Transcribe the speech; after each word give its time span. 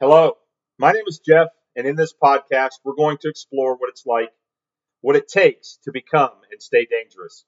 Hello, 0.00 0.38
my 0.78 0.92
name 0.92 1.04
is 1.06 1.18
Jeff, 1.18 1.48
and 1.76 1.86
in 1.86 1.94
this 1.94 2.14
podcast, 2.14 2.76
we're 2.82 2.94
going 2.94 3.18
to 3.18 3.28
explore 3.28 3.74
what 3.74 3.90
it's 3.90 4.06
like, 4.06 4.30
what 5.02 5.14
it 5.14 5.28
takes 5.28 5.78
to 5.84 5.92
become 5.92 6.30
and 6.50 6.62
stay 6.62 6.86
dangerous. 6.86 7.44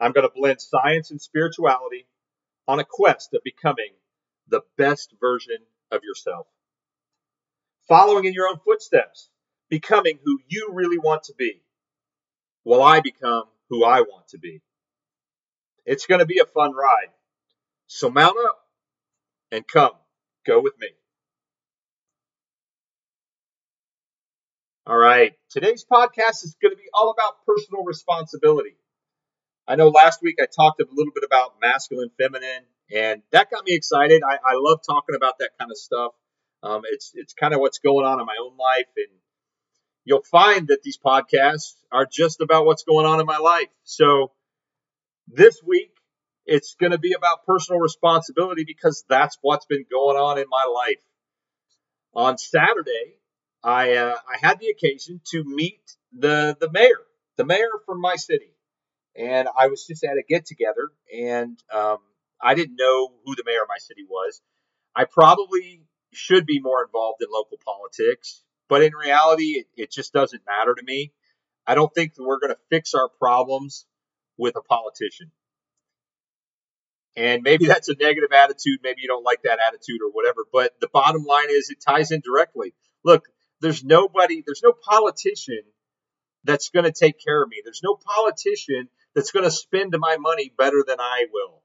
I'm 0.00 0.12
going 0.12 0.24
to 0.24 0.32
blend 0.32 0.60
science 0.60 1.10
and 1.10 1.20
spirituality 1.20 2.06
on 2.68 2.78
a 2.78 2.84
quest 2.84 3.34
of 3.34 3.42
becoming 3.42 3.90
the 4.46 4.60
best 4.78 5.14
version 5.20 5.56
of 5.90 6.02
yourself. 6.04 6.46
Following 7.88 8.26
in 8.26 8.32
your 8.32 8.46
own 8.46 8.60
footsteps, 8.64 9.28
becoming 9.68 10.20
who 10.22 10.38
you 10.46 10.68
really 10.74 10.98
want 10.98 11.24
to 11.24 11.34
be, 11.36 11.60
while 12.62 12.84
I 12.84 13.00
become 13.00 13.46
who 13.68 13.84
I 13.84 14.02
want 14.02 14.28
to 14.28 14.38
be. 14.38 14.62
It's 15.86 16.06
going 16.06 16.20
to 16.20 16.24
be 16.24 16.38
a 16.38 16.46
fun 16.46 16.72
ride. 16.72 17.10
So 17.88 18.10
mount 18.10 18.36
up 18.46 18.60
and 19.50 19.66
come, 19.66 19.94
go 20.46 20.60
with 20.60 20.78
me. 20.78 20.90
All 24.88 24.96
right. 24.96 25.32
Today's 25.50 25.84
podcast 25.84 26.44
is 26.44 26.56
going 26.62 26.70
to 26.70 26.76
be 26.76 26.88
all 26.94 27.10
about 27.10 27.44
personal 27.44 27.82
responsibility. 27.82 28.76
I 29.66 29.74
know 29.74 29.88
last 29.88 30.20
week 30.22 30.36
I 30.40 30.46
talked 30.46 30.80
a 30.80 30.86
little 30.88 31.12
bit 31.12 31.24
about 31.26 31.54
masculine, 31.60 32.10
feminine, 32.16 32.62
and 32.94 33.22
that 33.32 33.50
got 33.50 33.64
me 33.64 33.74
excited. 33.74 34.22
I, 34.24 34.34
I 34.34 34.54
love 34.54 34.82
talking 34.86 35.16
about 35.16 35.38
that 35.40 35.50
kind 35.58 35.72
of 35.72 35.76
stuff. 35.76 36.12
Um, 36.62 36.82
it's 36.84 37.10
it's 37.16 37.34
kind 37.34 37.52
of 37.52 37.58
what's 37.58 37.80
going 37.80 38.06
on 38.06 38.20
in 38.20 38.26
my 38.26 38.36
own 38.40 38.56
life, 38.56 38.86
and 38.96 39.08
you'll 40.04 40.22
find 40.22 40.68
that 40.68 40.84
these 40.84 40.98
podcasts 41.04 41.74
are 41.90 42.06
just 42.06 42.40
about 42.40 42.64
what's 42.64 42.84
going 42.84 43.06
on 43.06 43.18
in 43.18 43.26
my 43.26 43.38
life. 43.38 43.70
So 43.82 44.30
this 45.26 45.60
week 45.66 45.90
it's 46.44 46.76
going 46.78 46.92
to 46.92 46.98
be 46.98 47.14
about 47.14 47.44
personal 47.44 47.80
responsibility 47.80 48.62
because 48.62 49.04
that's 49.08 49.36
what's 49.42 49.66
been 49.66 49.84
going 49.90 50.16
on 50.16 50.38
in 50.38 50.46
my 50.48 50.64
life. 50.72 51.02
On 52.14 52.38
Saturday, 52.38 53.16
I 53.66 53.96
uh, 53.96 54.14
I 54.28 54.38
had 54.40 54.60
the 54.60 54.68
occasion 54.68 55.20
to 55.32 55.42
meet 55.42 55.80
the 56.16 56.56
the 56.60 56.70
mayor, 56.70 57.00
the 57.36 57.44
mayor 57.44 57.68
from 57.84 58.00
my 58.00 58.14
city, 58.14 58.54
and 59.16 59.48
I 59.58 59.66
was 59.66 59.84
just 59.84 60.04
at 60.04 60.12
a 60.12 60.22
get 60.26 60.46
together, 60.46 60.90
and 61.12 61.60
um, 61.74 61.98
I 62.40 62.54
didn't 62.54 62.76
know 62.78 63.08
who 63.24 63.34
the 63.34 63.42
mayor 63.44 63.62
of 63.62 63.68
my 63.68 63.78
city 63.78 64.04
was. 64.08 64.40
I 64.94 65.04
probably 65.04 65.82
should 66.12 66.46
be 66.46 66.60
more 66.60 66.84
involved 66.84 67.20
in 67.22 67.28
local 67.28 67.58
politics, 67.66 68.44
but 68.68 68.84
in 68.84 68.92
reality, 68.94 69.58
it, 69.58 69.66
it 69.76 69.90
just 69.90 70.12
doesn't 70.12 70.42
matter 70.46 70.72
to 70.72 70.82
me. 70.84 71.12
I 71.66 71.74
don't 71.74 71.92
think 71.92 72.14
that 72.14 72.22
we're 72.22 72.38
going 72.38 72.52
to 72.52 72.58
fix 72.70 72.94
our 72.94 73.08
problems 73.18 73.84
with 74.38 74.54
a 74.54 74.62
politician. 74.62 75.32
And 77.16 77.42
maybe 77.42 77.66
that's 77.66 77.88
a 77.88 77.96
negative 77.98 78.30
attitude. 78.30 78.78
Maybe 78.82 79.00
you 79.00 79.08
don't 79.08 79.24
like 79.24 79.42
that 79.42 79.58
attitude 79.66 80.00
or 80.02 80.10
whatever. 80.12 80.44
But 80.52 80.78
the 80.80 80.88
bottom 80.92 81.24
line 81.24 81.48
is 81.48 81.70
it 81.70 81.78
ties 81.84 82.12
in 82.12 82.20
directly. 82.20 82.74
Look, 83.04 83.24
there's 83.60 83.84
nobody, 83.84 84.42
there's 84.44 84.62
no 84.62 84.72
politician 84.72 85.62
that's 86.44 86.70
going 86.70 86.84
to 86.84 86.92
take 86.92 87.16
care 87.22 87.42
of 87.42 87.48
me. 87.48 87.60
There's 87.64 87.82
no 87.82 87.96
politician 87.96 88.88
that's 89.14 89.32
going 89.32 89.44
to 89.44 89.50
spend 89.50 89.94
my 89.98 90.16
money 90.18 90.52
better 90.56 90.84
than 90.86 91.00
I 91.00 91.26
will. 91.32 91.62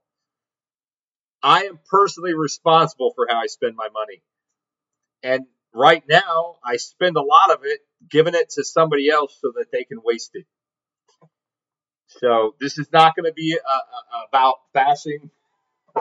I 1.44 1.64
am 1.64 1.80
personally 1.90 2.34
responsible 2.34 3.14
for 3.16 3.28
how 3.30 3.40
I 3.40 3.48
spend 3.48 3.76
my 3.76 3.90
money. 3.94 4.22
And 5.24 5.46
right 5.74 6.04
now, 6.08 6.58
I 6.64 6.78
spend 6.78 7.16
a 7.18 7.22
lot 7.22 7.52
of 7.52 7.60
it 7.64 7.80
giving 8.10 8.36
it 8.36 8.52
to 8.52 8.64
somebody 8.64 9.10
else 9.10 9.38
so 9.42 9.52
that 9.56 9.68
they 9.72 9.84
can 9.84 10.00
waste 10.04 10.32
it. 10.34 10.46
So 12.08 12.56
this 12.60 12.78
is 12.78 12.88
not 12.92 13.16
going 13.16 13.26
to 13.26 13.34
be 13.34 13.58
uh, 13.58 13.72
uh, 13.72 14.26
about 14.28 14.56
bashing, 14.74 15.30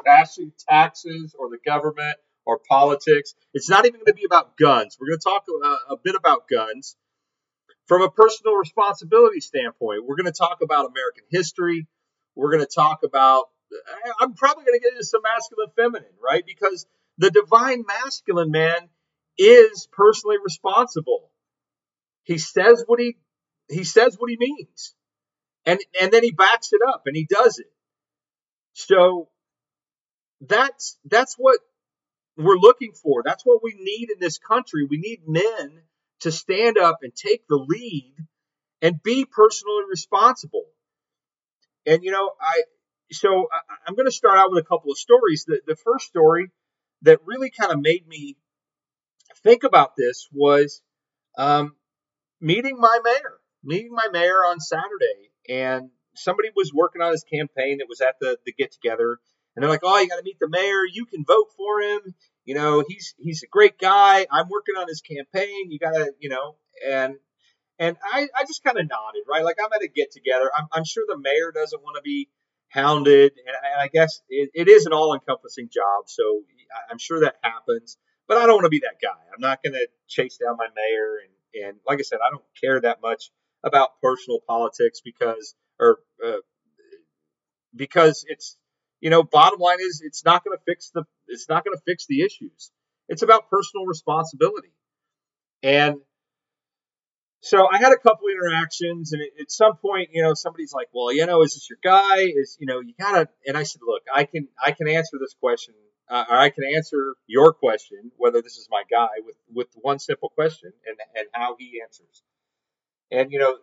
bashing 0.04 0.52
taxes 0.68 1.34
or 1.38 1.48
the 1.50 1.58
government 1.64 2.16
or 2.46 2.60
politics. 2.68 3.34
It's 3.54 3.68
not 3.68 3.86
even 3.86 4.00
going 4.00 4.06
to 4.06 4.14
be 4.14 4.24
about 4.24 4.56
guns. 4.56 4.96
We're 5.00 5.08
going 5.08 5.20
to 5.20 5.24
talk 5.24 5.44
a, 5.48 5.94
a 5.94 5.96
bit 6.02 6.14
about 6.14 6.48
guns 6.48 6.96
from 7.86 8.02
a 8.02 8.10
personal 8.10 8.54
responsibility 8.54 9.40
standpoint. 9.40 10.04
We're 10.06 10.16
going 10.16 10.32
to 10.32 10.38
talk 10.38 10.58
about 10.62 10.86
American 10.86 11.24
history. 11.30 11.86
We're 12.34 12.50
going 12.50 12.64
to 12.64 12.72
talk 12.72 13.00
about. 13.04 13.46
I'm 14.20 14.34
probably 14.34 14.64
going 14.64 14.78
to 14.78 14.82
get 14.82 14.92
into 14.92 15.04
some 15.04 15.22
masculine, 15.22 15.68
feminine, 15.76 16.16
right? 16.22 16.44
Because 16.44 16.86
the 17.18 17.30
divine 17.30 17.84
masculine 17.86 18.50
man 18.50 18.88
is 19.38 19.88
personally 19.92 20.36
responsible. 20.42 21.30
He 22.24 22.38
says 22.38 22.84
what 22.86 23.00
he 23.00 23.16
he 23.68 23.84
says 23.84 24.16
what 24.18 24.30
he 24.30 24.36
means, 24.38 24.94
and 25.64 25.80
and 26.00 26.12
then 26.12 26.22
he 26.22 26.30
backs 26.30 26.72
it 26.72 26.80
up 26.86 27.02
and 27.06 27.16
he 27.16 27.24
does 27.24 27.58
it. 27.58 27.70
So 28.72 29.28
that's 30.40 30.96
that's 31.04 31.34
what 31.34 31.60
we're 32.44 32.56
looking 32.56 32.92
for. 32.92 33.22
That's 33.24 33.44
what 33.44 33.62
we 33.62 33.74
need 33.78 34.10
in 34.10 34.18
this 34.20 34.38
country. 34.38 34.86
We 34.88 34.98
need 34.98 35.20
men 35.26 35.82
to 36.20 36.32
stand 36.32 36.78
up 36.78 36.98
and 37.02 37.14
take 37.14 37.46
the 37.48 37.56
lead 37.56 38.14
and 38.82 39.02
be 39.02 39.24
personally 39.24 39.84
responsible. 39.88 40.64
And 41.86 42.02
you 42.02 42.10
know, 42.10 42.30
I 42.40 42.62
so 43.12 43.48
I, 43.52 43.88
am 43.88 43.94
going 43.94 44.06
to 44.06 44.12
start 44.12 44.38
out 44.38 44.50
with 44.50 44.64
a 44.64 44.66
couple 44.66 44.92
of 44.92 44.98
stories. 44.98 45.44
The, 45.46 45.60
the 45.66 45.76
first 45.76 46.06
story 46.06 46.50
that 47.02 47.20
really 47.24 47.50
kind 47.50 47.72
of 47.72 47.80
made 47.80 48.06
me 48.06 48.36
think 49.42 49.64
about 49.64 49.96
this 49.96 50.28
was 50.32 50.82
um, 51.38 51.74
meeting 52.40 52.78
my 52.78 53.00
mayor, 53.02 53.38
meeting 53.64 53.92
my 53.92 54.08
mayor 54.12 54.44
on 54.46 54.60
Saturday, 54.60 55.30
and 55.48 55.90
somebody 56.14 56.50
was 56.54 56.72
working 56.74 57.02
on 57.02 57.12
his 57.12 57.24
campaign 57.24 57.78
that 57.78 57.88
was 57.88 58.00
at 58.00 58.16
the 58.20 58.38
the 58.44 58.52
get 58.52 58.72
together, 58.72 59.18
and 59.56 59.62
they're 59.62 59.70
like, 59.70 59.80
"Oh, 59.82 59.98
you 59.98 60.08
got 60.08 60.16
to 60.16 60.22
meet 60.22 60.38
the 60.38 60.48
mayor. 60.48 60.84
You 60.90 61.06
can 61.06 61.24
vote 61.24 61.48
for 61.56 61.80
him 61.80 62.14
you 62.44 62.54
know, 62.54 62.84
he's 62.86 63.14
he's 63.18 63.42
a 63.42 63.46
great 63.46 63.78
guy. 63.78 64.26
I'm 64.30 64.48
working 64.48 64.76
on 64.76 64.88
his 64.88 65.00
campaign. 65.00 65.70
You 65.70 65.78
gotta, 65.78 66.12
you 66.18 66.30
know, 66.30 66.56
and 66.86 67.16
and 67.78 67.96
I, 68.04 68.28
I 68.36 68.44
just 68.44 68.62
kind 68.62 68.78
of 68.78 68.88
nodded, 68.88 69.22
right? 69.28 69.44
Like 69.44 69.56
I'm 69.62 69.72
at 69.74 69.82
a 69.82 69.88
get 69.88 70.12
together. 70.12 70.50
I'm, 70.56 70.66
I'm 70.72 70.84
sure 70.84 71.04
the 71.08 71.18
mayor 71.18 71.52
doesn't 71.54 71.82
want 71.82 71.96
to 71.96 72.02
be 72.02 72.28
hounded, 72.68 73.32
and, 73.46 73.56
and 73.56 73.80
I 73.80 73.88
guess 73.88 74.20
it, 74.28 74.50
it 74.54 74.68
is 74.68 74.86
an 74.86 74.92
all 74.92 75.14
encompassing 75.14 75.68
job. 75.72 76.04
So 76.06 76.42
I'm 76.90 76.98
sure 76.98 77.20
that 77.20 77.36
happens, 77.42 77.96
but 78.28 78.38
I 78.38 78.46
don't 78.46 78.56
want 78.56 78.66
to 78.66 78.70
be 78.70 78.80
that 78.80 79.00
guy. 79.02 79.18
I'm 79.34 79.40
not 79.40 79.62
going 79.62 79.72
to 79.72 79.88
chase 80.08 80.38
down 80.38 80.56
my 80.56 80.66
mayor, 80.74 81.16
and 81.24 81.66
and 81.66 81.76
like 81.86 81.98
I 81.98 82.02
said, 82.02 82.18
I 82.24 82.30
don't 82.30 82.44
care 82.60 82.80
that 82.80 83.00
much 83.02 83.30
about 83.64 84.00
personal 84.02 84.40
politics 84.46 85.00
because 85.04 85.54
or 85.78 85.98
uh, 86.24 86.38
because 87.74 88.24
it's 88.28 88.56
you 89.00 89.10
know, 89.10 89.22
bottom 89.22 89.58
line 89.58 89.78
is 89.80 90.02
it's 90.04 90.24
not 90.24 90.44
going 90.44 90.56
to 90.56 90.62
fix 90.64 90.90
the 90.90 91.04
it's 91.28 91.48
not 91.48 91.64
going 91.64 91.76
to 91.76 91.82
fix 91.86 92.06
the 92.06 92.22
issues. 92.22 92.70
It's 93.08 93.22
about 93.22 93.50
personal 93.50 93.86
responsibility. 93.86 94.72
And 95.62 95.96
so 97.42 97.66
I 97.66 97.78
had 97.78 97.92
a 97.92 97.96
couple 97.96 98.28
interactions, 98.28 99.12
and 99.12 99.22
at 99.40 99.50
some 99.50 99.76
point, 99.76 100.10
you 100.12 100.22
know, 100.22 100.34
somebody's 100.34 100.74
like, 100.74 100.88
"Well, 100.92 101.12
you 101.12 101.24
know, 101.24 101.42
is 101.42 101.54
this 101.54 101.68
your 101.70 101.78
guy? 101.82 102.18
Is 102.18 102.56
you 102.60 102.66
know, 102.66 102.80
you 102.80 102.92
gotta." 102.98 103.28
And 103.46 103.56
I 103.56 103.62
said, 103.62 103.80
"Look, 103.84 104.02
I 104.14 104.24
can 104.24 104.48
I 104.62 104.72
can 104.72 104.88
answer 104.88 105.16
this 105.18 105.34
question, 105.40 105.74
uh, 106.08 106.24
or 106.28 106.36
I 106.36 106.50
can 106.50 106.64
answer 106.64 107.14
your 107.26 107.54
question, 107.54 108.12
whether 108.18 108.42
this 108.42 108.58
is 108.58 108.68
my 108.70 108.82
guy, 108.90 109.08
with 109.24 109.36
with 109.54 109.68
one 109.74 109.98
simple 109.98 110.28
question, 110.28 110.72
and 110.86 110.96
and 111.16 111.28
how 111.32 111.56
he 111.58 111.80
answers." 111.82 112.22
And 113.10 113.32
you 113.32 113.38
know, 113.38 113.56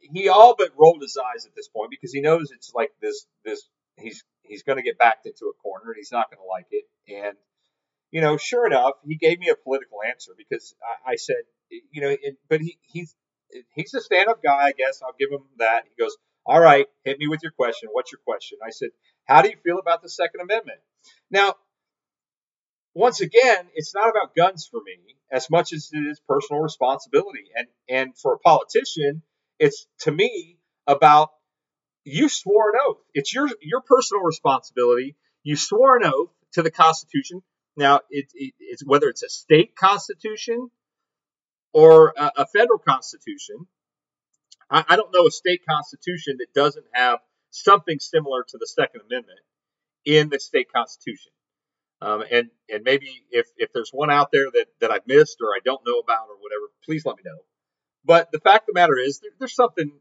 he 0.00 0.28
all 0.28 0.54
but 0.56 0.70
rolled 0.78 1.02
his 1.02 1.18
eyes 1.18 1.44
at 1.44 1.54
this 1.54 1.68
point 1.68 1.90
because 1.90 2.12
he 2.14 2.22
knows 2.22 2.50
it's 2.50 2.72
like 2.74 2.92
this 3.02 3.26
this 3.44 3.62
he's 3.98 4.24
he's 4.42 4.62
going 4.62 4.76
to 4.76 4.82
get 4.82 4.98
backed 4.98 5.26
into 5.26 5.46
a 5.46 5.62
corner 5.62 5.90
and 5.90 5.96
he's 5.96 6.12
not 6.12 6.30
going 6.30 6.42
to 6.42 6.48
like 6.48 6.66
it. 6.70 6.84
And 7.08 7.36
you 8.12 8.20
know, 8.20 8.36
sure 8.36 8.66
enough, 8.66 8.94
he 9.04 9.16
gave 9.16 9.40
me 9.40 9.48
a 9.48 9.56
political 9.56 9.98
answer 10.06 10.32
because 10.36 10.74
I, 11.06 11.12
I 11.12 11.16
said, 11.16 11.42
you 11.70 12.02
know, 12.02 12.10
it, 12.10 12.36
but 12.48 12.60
he 12.60 12.78
he's 12.82 13.14
he's 13.74 13.94
a 13.94 14.00
stand-up 14.00 14.42
guy, 14.42 14.66
I 14.66 14.72
guess. 14.72 15.02
I'll 15.02 15.16
give 15.18 15.30
him 15.30 15.44
that. 15.58 15.84
He 15.84 16.00
goes, 16.00 16.16
"All 16.44 16.60
right, 16.60 16.86
hit 17.04 17.18
me 17.18 17.26
with 17.28 17.42
your 17.42 17.52
question. 17.52 17.88
What's 17.90 18.12
your 18.12 18.20
question?" 18.24 18.58
I 18.64 18.70
said, 18.70 18.90
"How 19.24 19.40
do 19.40 19.48
you 19.48 19.56
feel 19.64 19.78
about 19.78 20.02
the 20.02 20.10
Second 20.10 20.42
Amendment?" 20.42 20.78
Now, 21.30 21.54
once 22.94 23.22
again, 23.22 23.68
it's 23.74 23.94
not 23.94 24.10
about 24.10 24.36
guns 24.36 24.68
for 24.70 24.80
me 24.84 25.16
as 25.30 25.48
much 25.48 25.72
as 25.72 25.88
it 25.92 25.98
is 25.98 26.20
personal 26.28 26.62
responsibility, 26.62 27.46
and 27.56 27.66
and 27.88 28.18
for 28.18 28.34
a 28.34 28.38
politician, 28.38 29.22
it's 29.58 29.86
to 30.00 30.12
me 30.12 30.58
about 30.86 31.30
you 32.04 32.28
swore 32.28 32.70
an 32.70 32.80
oath. 32.86 32.98
It's 33.14 33.34
your 33.34 33.48
your 33.60 33.80
personal 33.80 34.22
responsibility. 34.22 35.16
You 35.42 35.56
swore 35.56 35.96
an 35.96 36.04
oath 36.04 36.30
to 36.52 36.62
the 36.62 36.70
Constitution. 36.70 37.42
Now, 37.76 38.00
it, 38.10 38.26
it, 38.34 38.54
it's 38.60 38.84
whether 38.84 39.08
it's 39.08 39.22
a 39.22 39.28
state 39.28 39.74
constitution 39.74 40.70
or 41.72 42.12
a, 42.16 42.32
a 42.38 42.46
federal 42.46 42.78
constitution. 42.78 43.66
I, 44.70 44.84
I, 44.88 44.96
don't 44.96 45.12
know 45.12 45.26
a 45.26 45.30
state 45.30 45.62
constitution 45.68 46.36
that 46.38 46.52
doesn't 46.54 46.84
have 46.92 47.20
something 47.50 47.98
similar 47.98 48.44
to 48.48 48.58
the 48.58 48.66
Second 48.66 49.02
Amendment 49.06 49.40
in 50.04 50.28
the 50.28 50.38
state 50.38 50.70
constitution. 50.72 51.32
Um, 52.02 52.24
and 52.30 52.50
and 52.68 52.82
maybe 52.82 53.22
if 53.30 53.46
if 53.56 53.72
there's 53.72 53.90
one 53.90 54.10
out 54.10 54.30
there 54.32 54.50
that 54.52 54.66
that 54.80 54.90
I've 54.90 55.06
missed 55.06 55.38
or 55.40 55.48
I 55.48 55.60
don't 55.64 55.80
know 55.86 55.98
about 55.98 56.26
or 56.28 56.36
whatever, 56.40 56.64
please 56.84 57.06
let 57.06 57.16
me 57.16 57.22
know. 57.24 57.38
But 58.04 58.32
the 58.32 58.40
fact 58.40 58.68
of 58.68 58.74
the 58.74 58.80
matter 58.80 58.98
is, 58.98 59.20
there, 59.20 59.30
there's 59.38 59.54
something 59.54 59.92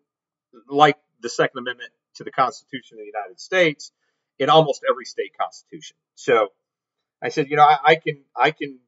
like 0.68 0.98
the 1.22 1.30
Second 1.30 1.60
Amendment 1.60 1.92
to 2.16 2.24
the 2.24 2.32
Constitution 2.32 2.98
of 2.98 3.02
the 3.02 3.12
United 3.14 3.40
States 3.40 3.92
in 4.40 4.50
almost 4.50 4.84
every 4.90 5.06
state 5.06 5.38
constitution. 5.40 5.98
So 6.16 6.50
I 7.22 7.30
said, 7.30 7.50
you 7.50 7.58
know, 7.58 7.64
I, 7.64 7.78
I 7.84 7.96
can 7.96 8.24
I 8.36 8.52
can 8.52 8.80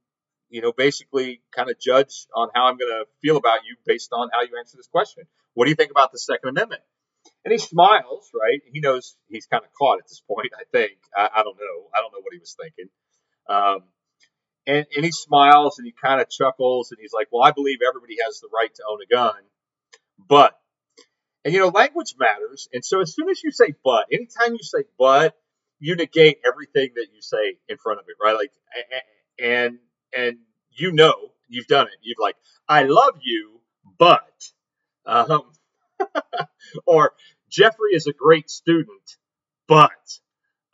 you 0.53 0.61
know, 0.61 0.71
basically 0.71 1.41
kind 1.51 1.71
of 1.71 1.79
judge 1.79 2.27
on 2.35 2.47
how 2.53 2.67
I'm 2.67 2.77
going 2.77 2.91
to 2.91 3.05
feel 3.23 3.37
about 3.37 3.65
you 3.67 3.75
based 3.87 4.13
on 4.13 4.29
how 4.31 4.41
you 4.41 4.55
answer 4.59 4.77
this 4.77 4.85
question. 4.87 5.23
What 5.55 5.65
do 5.65 5.71
you 5.71 5.75
think 5.75 5.89
about 5.89 6.11
the 6.11 6.19
Second 6.19 6.49
Amendment? 6.49 6.83
And 7.43 7.51
he 7.51 7.57
smiles, 7.57 8.29
right? 8.39 8.61
He 8.71 8.79
knows 8.79 9.15
he's 9.29 9.47
kind 9.47 9.63
of 9.63 9.73
caught 9.73 9.97
at 9.97 10.07
this 10.07 10.21
point, 10.27 10.51
I 10.53 10.63
think. 10.71 10.93
I, 11.17 11.27
I 11.37 11.43
don't 11.43 11.57
know. 11.57 11.89
I 11.95 12.01
don't 12.01 12.13
know 12.13 12.21
what 12.21 12.33
he 12.33 12.39
was 12.39 12.55
thinking. 12.61 12.89
Um, 13.49 13.89
and, 14.67 14.85
and 14.95 15.03
he 15.03 15.11
smiles 15.11 15.79
and 15.79 15.87
he 15.87 15.93
kind 15.99 16.21
of 16.21 16.29
chuckles 16.29 16.91
and 16.91 16.99
he's 17.01 17.13
like, 17.13 17.29
Well, 17.31 17.41
I 17.41 17.49
believe 17.49 17.79
everybody 17.85 18.17
has 18.23 18.39
the 18.39 18.49
right 18.53 18.73
to 18.75 18.83
own 18.87 18.99
a 19.01 19.11
gun. 19.11 19.41
But, 20.19 20.55
and 21.43 21.53
you 21.53 21.59
know, 21.59 21.69
language 21.69 22.15
matters. 22.19 22.69
And 22.73 22.83
so 22.83 23.01
as 23.01 23.13
soon 23.13 23.29
as 23.29 23.43
you 23.43 23.51
say 23.51 23.73
but, 23.83 24.05
anytime 24.11 24.53
you 24.53 24.63
say 24.63 24.83
but, 24.97 25.35
you 25.79 25.95
negate 25.95 26.39
everything 26.45 26.91
that 26.95 27.07
you 27.13 27.21
say 27.21 27.57
in 27.67 27.77
front 27.77 27.99
of 27.99 28.05
it, 28.07 28.15
right? 28.23 28.35
Like, 28.35 28.51
and, 29.43 29.79
and 30.17 30.37
you 30.71 30.91
know, 30.91 31.13
you've 31.49 31.67
done 31.67 31.87
it. 31.87 31.93
You've 32.01 32.19
like, 32.19 32.35
I 32.67 32.83
love 32.83 33.19
you, 33.21 33.59
but, 33.99 34.21
um, 35.05 35.51
or 36.85 37.13
Jeffrey 37.49 37.91
is 37.93 38.07
a 38.07 38.13
great 38.13 38.49
student, 38.49 39.17
but, 39.67 39.91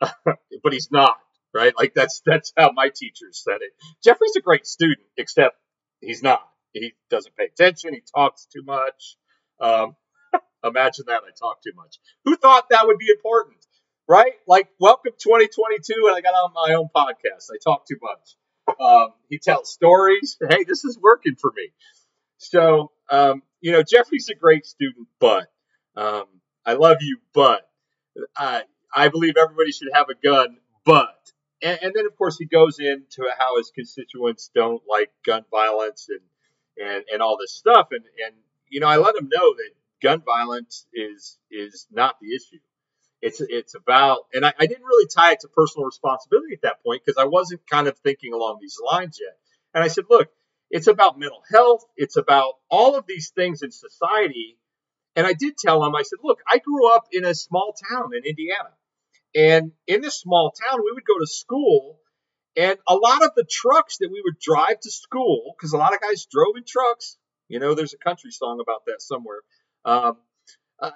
but 0.00 0.72
he's 0.72 0.90
not 0.92 1.18
right? 1.54 1.72
Like 1.76 1.94
that's 1.94 2.22
that's 2.24 2.52
how 2.56 2.72
my 2.72 2.90
teachers 2.94 3.42
said 3.42 3.58
it. 3.60 3.72
Jeffrey's 4.02 4.36
a 4.36 4.40
great 4.40 4.66
student, 4.66 5.06
except 5.16 5.56
he's 6.00 6.22
not. 6.22 6.40
He 6.72 6.94
doesn't 7.10 7.36
pay 7.36 7.46
attention. 7.46 7.94
He 7.94 8.02
talks 8.14 8.46
too 8.46 8.62
much. 8.62 9.16
Um, 9.60 9.96
imagine 10.64 11.04
that 11.08 11.22
I 11.26 11.30
talk 11.38 11.62
too 11.62 11.72
much. 11.76 11.98
Who 12.24 12.36
thought 12.36 12.68
that 12.70 12.86
would 12.86 12.98
be 12.98 13.10
important, 13.10 13.58
right? 14.08 14.32
Like, 14.46 14.68
welcome 14.78 15.12
2022, 15.18 15.94
and 16.06 16.16
I 16.16 16.20
got 16.20 16.34
on 16.34 16.52
my 16.54 16.74
own 16.74 16.88
podcast. 16.94 17.48
I 17.52 17.58
talk 17.62 17.86
too 17.86 17.98
much. 18.02 18.36
Um, 18.80 19.08
he 19.28 19.38
tells 19.38 19.72
stories. 19.72 20.36
Hey, 20.48 20.64
this 20.64 20.84
is 20.84 20.98
working 21.00 21.34
for 21.40 21.52
me. 21.56 21.70
So, 22.38 22.92
um, 23.10 23.42
you 23.60 23.72
know, 23.72 23.82
Jeffrey's 23.82 24.28
a 24.28 24.34
great 24.34 24.64
student, 24.64 25.08
but 25.18 25.48
um, 25.96 26.24
I 26.64 26.74
love 26.74 26.98
you, 27.00 27.18
but 27.34 27.68
I, 28.36 28.62
I 28.94 29.08
believe 29.08 29.34
everybody 29.36 29.72
should 29.72 29.88
have 29.92 30.06
a 30.08 30.14
gun, 30.14 30.58
but 30.84 31.16
and, 31.62 31.78
and, 31.82 31.92
then 31.94 32.06
of 32.06 32.16
course 32.16 32.38
he 32.38 32.46
goes 32.46 32.78
into 32.78 33.28
how 33.38 33.58
his 33.58 33.70
constituents 33.74 34.50
don't 34.54 34.82
like 34.88 35.10
gun 35.24 35.44
violence 35.50 36.08
and 36.08 36.20
and, 36.88 37.04
and 37.12 37.22
all 37.22 37.36
this 37.38 37.52
stuff 37.52 37.88
and 37.90 38.04
and 38.26 38.34
you 38.68 38.80
know 38.80 38.86
I 38.86 38.96
let 38.96 39.14
him 39.16 39.28
know 39.30 39.54
that 39.54 39.70
gun 40.02 40.22
violence 40.24 40.86
is 40.92 41.38
is 41.50 41.86
not 41.90 42.16
the 42.20 42.34
issue 42.34 42.60
it's 43.22 43.40
it's 43.40 43.74
about 43.74 44.20
and 44.32 44.46
I, 44.46 44.52
I 44.58 44.66
didn't 44.66 44.84
really 44.84 45.08
tie 45.14 45.32
it 45.32 45.40
to 45.40 45.48
personal 45.48 45.86
responsibility 45.86 46.54
at 46.54 46.62
that 46.62 46.82
point 46.84 47.02
because 47.04 47.22
I 47.22 47.26
wasn't 47.26 47.66
kind 47.68 47.88
of 47.88 47.98
thinking 47.98 48.32
along 48.32 48.58
these 48.60 48.78
lines 48.84 49.18
yet 49.20 49.36
and 49.74 49.84
I 49.84 49.88
said 49.88 50.04
look 50.10 50.28
it's 50.70 50.86
about 50.86 51.18
mental 51.18 51.42
health 51.50 51.84
it's 51.96 52.16
about 52.16 52.54
all 52.70 52.96
of 52.96 53.06
these 53.06 53.30
things 53.30 53.62
in 53.62 53.70
society 53.70 54.58
and 55.16 55.26
I 55.26 55.34
did 55.34 55.56
tell 55.58 55.84
him 55.84 55.94
I 55.94 56.02
said 56.02 56.18
look 56.22 56.38
I 56.48 56.58
grew 56.58 56.94
up 56.94 57.04
in 57.12 57.24
a 57.24 57.34
small 57.34 57.74
town 57.90 58.10
in 58.14 58.24
Indiana 58.24 58.70
and 59.34 59.72
in 59.86 60.00
this 60.00 60.20
small 60.20 60.52
town, 60.52 60.80
we 60.84 60.92
would 60.92 61.04
go 61.04 61.18
to 61.18 61.26
school, 61.26 62.00
and 62.56 62.78
a 62.88 62.94
lot 62.94 63.24
of 63.24 63.30
the 63.36 63.44
trucks 63.48 63.98
that 63.98 64.10
we 64.10 64.20
would 64.24 64.38
drive 64.40 64.80
to 64.80 64.90
school, 64.90 65.54
because 65.56 65.72
a 65.72 65.76
lot 65.78 65.94
of 65.94 66.00
guys 66.00 66.26
drove 66.26 66.56
in 66.56 66.64
trucks. 66.66 67.16
You 67.48 67.60
know, 67.60 67.74
there's 67.74 67.94
a 67.94 67.98
country 67.98 68.32
song 68.32 68.60
about 68.60 68.86
that 68.86 69.00
somewhere. 69.02 69.40
Um, 69.84 70.16
uh, 70.78 70.90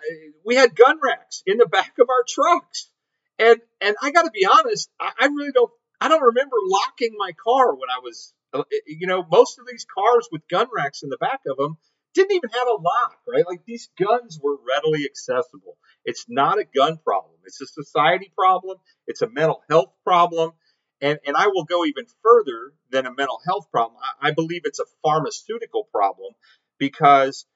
we 0.45 0.57
had 0.57 0.75
gun 0.75 0.99
racks 1.03 1.43
in 1.47 1.59
the 1.59 1.67
back 1.67 1.95
of 2.01 2.09
our 2.09 2.25
trucks, 2.29 2.91
and 3.39 3.59
and 3.81 3.97
I 4.03 4.11
got 4.11 4.23
to 4.23 4.31
be 4.31 4.47
honest, 4.47 4.91
I, 5.01 5.13
I 5.21 5.27
really 5.27 5.53
don't. 5.53 5.71
I 6.01 6.09
don't 6.09 6.23
remember 6.23 6.57
locking 6.67 7.15
my 7.17 7.33
car 7.33 7.75
when 7.75 7.89
I 7.89 8.01
was, 8.03 8.35
uh, 8.53 8.65
you 8.87 9.07
know, 9.07 9.25
most 9.31 9.59
of 9.59 9.67
these 9.67 9.87
cars 9.87 10.29
with 10.31 10.47
gun 10.49 10.67
racks 10.75 11.03
in 11.03 11.09
the 11.09 11.17
back 11.17 11.41
of 11.47 11.57
them 11.57 11.79
didn't 12.15 12.33
even 12.33 12.51
have 12.51 12.69
a 12.69 12.81
lock, 12.81 13.19
right? 13.27 13.45
Like 13.47 13.65
these 13.67 13.91
guns 13.99 14.39
were 14.43 14.57
readily 14.67 15.05
accessible. 15.05 15.77
It's 16.05 16.27
not 16.29 16.59
a 16.59 16.65
gun 16.65 16.99
problem. 16.99 17.35
It's 17.45 17.61
a 17.61 17.67
society 17.67 18.31
problem. 18.35 18.79
It's 19.07 19.23
a 19.23 19.29
mental 19.29 19.63
health 19.69 19.93
problem. 20.05 20.53
And, 21.01 21.19
and 21.27 21.37
I 21.37 21.49
will 21.49 21.65
go 21.65 21.85
even 21.85 22.05
further 22.23 22.73
than 22.91 23.07
a 23.07 23.15
mental 23.15 23.41
health 23.45 23.71
problem. 23.71 24.01
I, 24.03 24.29
I 24.29 24.31
believe 24.31 24.63
it's 24.65 24.81
a 24.81 24.87
pharmaceutical 25.03 25.89
problem 25.93 26.33
because 26.79 27.47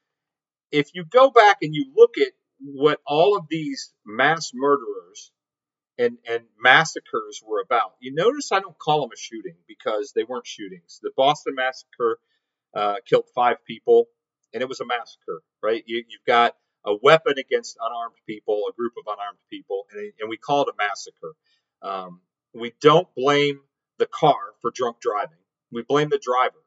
if 0.71 0.91
you 0.95 1.05
go 1.05 1.31
back 1.31 1.59
and 1.63 1.75
you 1.75 1.93
look 1.97 2.19
at 2.19 2.33
what 2.61 3.01
all 3.07 3.37
of 3.37 3.47
these 3.49 3.93
mass 4.05 4.51
murderers 4.55 5.33
and, 5.97 6.19
and 6.29 6.45
massacres 6.61 7.43
were 7.47 7.61
about, 7.61 7.93
you 8.01 8.15
notice 8.15 8.53
I 8.53 8.61
don't 8.61 8.79
call 8.79 9.03
them 9.03 9.11
a 9.13 9.19
shooting 9.19 9.57
because 9.67 10.13
they 10.15 10.25
weren't 10.25 10.47
shootings. 10.47 11.01
The 11.03 11.13
Boston 11.17 11.55
Massacre 11.55 12.19
uh, 12.75 12.97
killed 13.09 13.27
five 13.35 13.65
people 13.65 14.07
and 14.53 14.63
it 14.63 14.69
was 14.69 14.81
a 14.81 14.87
massacre, 14.87 15.43
right? 15.63 15.83
You, 15.87 15.99
have 15.99 16.27
got 16.27 16.55
a 16.85 16.95
weapon 17.03 17.35
against 17.39 17.77
unarmed 17.81 18.17
people, 18.27 18.63
a 18.69 18.73
group 18.73 18.93
of 18.99 19.13
unarmed 19.13 19.39
people, 19.51 19.87
and, 19.93 20.13
and 20.21 20.29
we 20.29 20.37
call 20.37 20.63
it 20.63 20.69
a 20.69 20.77
massacre. 20.79 21.35
Um, 21.83 22.21
we 22.55 22.73
don't 22.81 23.09
blame 23.15 23.61
the 23.99 24.07
car 24.07 24.39
for 24.63 24.71
drunk 24.75 25.01
driving. 25.01 25.39
We 25.71 25.83
blame 25.83 26.09
the 26.09 26.21
driver. 26.23 26.63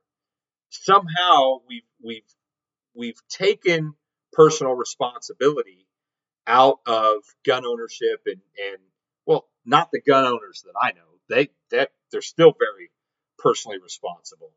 Somehow 0.69 1.59
we've 1.68 1.81
we've 2.03 2.24
we've 2.96 3.22
taken 3.30 3.94
personal 4.34 4.74
responsibility 4.74 5.88
out 6.48 6.80
of 6.86 7.24
gun 7.46 7.66
ownership 7.66 8.22
and 8.26 8.42
and 8.58 8.78
well, 9.26 9.48
not 9.66 9.92
the 9.92 10.02
gun 10.02 10.26
owners 10.26 10.64
that 10.66 10.74
I 10.82 10.92
know. 10.92 11.08
They 11.30 11.50
that 11.72 11.92
they're 12.12 12.22
still 12.22 12.54
very 12.58 12.92
personally 13.38 13.78
responsible. 13.82 14.52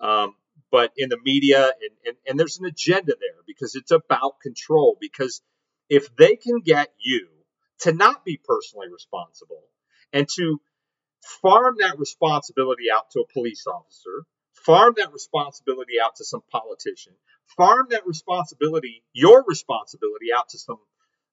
Um, 0.00 0.34
but 0.70 0.92
in 0.96 1.08
the 1.08 1.18
media, 1.24 1.64
and, 1.64 1.90
and, 2.04 2.16
and 2.26 2.40
there's 2.40 2.58
an 2.58 2.66
agenda 2.66 3.14
there 3.18 3.42
because 3.46 3.74
it's 3.74 3.90
about 3.90 4.40
control. 4.40 4.96
Because 5.00 5.40
if 5.88 6.14
they 6.16 6.36
can 6.36 6.60
get 6.60 6.92
you 6.98 7.28
to 7.80 7.92
not 7.92 8.24
be 8.24 8.40
personally 8.42 8.88
responsible 8.92 9.62
and 10.12 10.28
to 10.36 10.60
farm 11.42 11.76
that 11.78 11.98
responsibility 11.98 12.84
out 12.94 13.10
to 13.12 13.20
a 13.20 13.32
police 13.32 13.66
officer, 13.66 14.24
farm 14.64 14.94
that 14.98 15.12
responsibility 15.12 15.94
out 16.04 16.16
to 16.16 16.24
some 16.24 16.42
politician, 16.52 17.14
farm 17.56 17.88
that 17.90 18.06
responsibility, 18.06 19.04
your 19.12 19.44
responsibility 19.48 20.28
out 20.36 20.50
to 20.50 20.58
some 20.58 20.78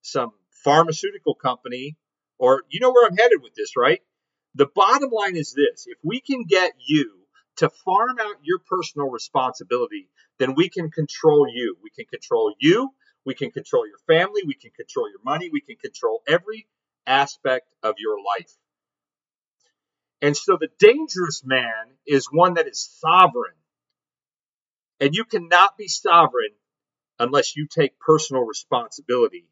some 0.01 0.31
pharmaceutical 0.63 1.36
company, 1.36 1.98
or 2.39 2.63
you 2.69 2.80
know 2.80 2.92
where 2.92 3.07
I'm 3.07 3.18
headed 3.18 3.42
with 3.44 3.56
this, 3.56 3.77
right? 3.77 4.01
The 4.56 4.68
bottom 4.75 5.12
line 5.12 5.36
is 5.38 5.54
this: 5.54 5.86
if 5.88 5.98
we 6.04 6.22
can 6.22 6.45
get 6.45 6.74
you 6.88 7.13
to 7.57 7.69
farm 7.69 8.18
out 8.19 8.38
your 8.44 8.60
personal 8.60 9.10
responsibility, 9.10 10.10
then 10.39 10.55
we 10.55 10.70
can 10.70 10.91
control 10.91 11.48
you. 11.53 11.77
We 11.84 11.91
can 11.91 12.05
control 12.05 12.53
you. 12.60 12.91
We 13.25 13.34
can 13.36 13.51
control 13.51 13.88
your 13.88 14.00
family. 14.08 14.44
We 14.46 14.55
can 14.55 14.72
control 14.72 15.10
your 15.10 15.22
money. 15.24 15.50
We 15.51 15.62
can 15.62 15.77
control 15.77 16.22
every 16.27 16.67
aspect 17.08 17.67
of 17.84 17.96
your 18.00 18.17
life. 18.17 18.51
And 20.25 20.36
so 20.36 20.58
the 20.60 20.70
dangerous 20.79 21.44
man 21.46 21.86
is 22.08 22.25
one 22.32 22.55
that 22.55 22.67
is 22.67 22.89
sovereign. 23.00 23.53
And 25.00 25.13
you 25.13 25.24
cannot 25.24 25.77
be 25.77 25.88
sovereign 25.88 26.55
unless 27.20 27.55
you 27.55 27.67
take 27.67 28.00
personal 28.00 28.41
responsibility 28.41 29.46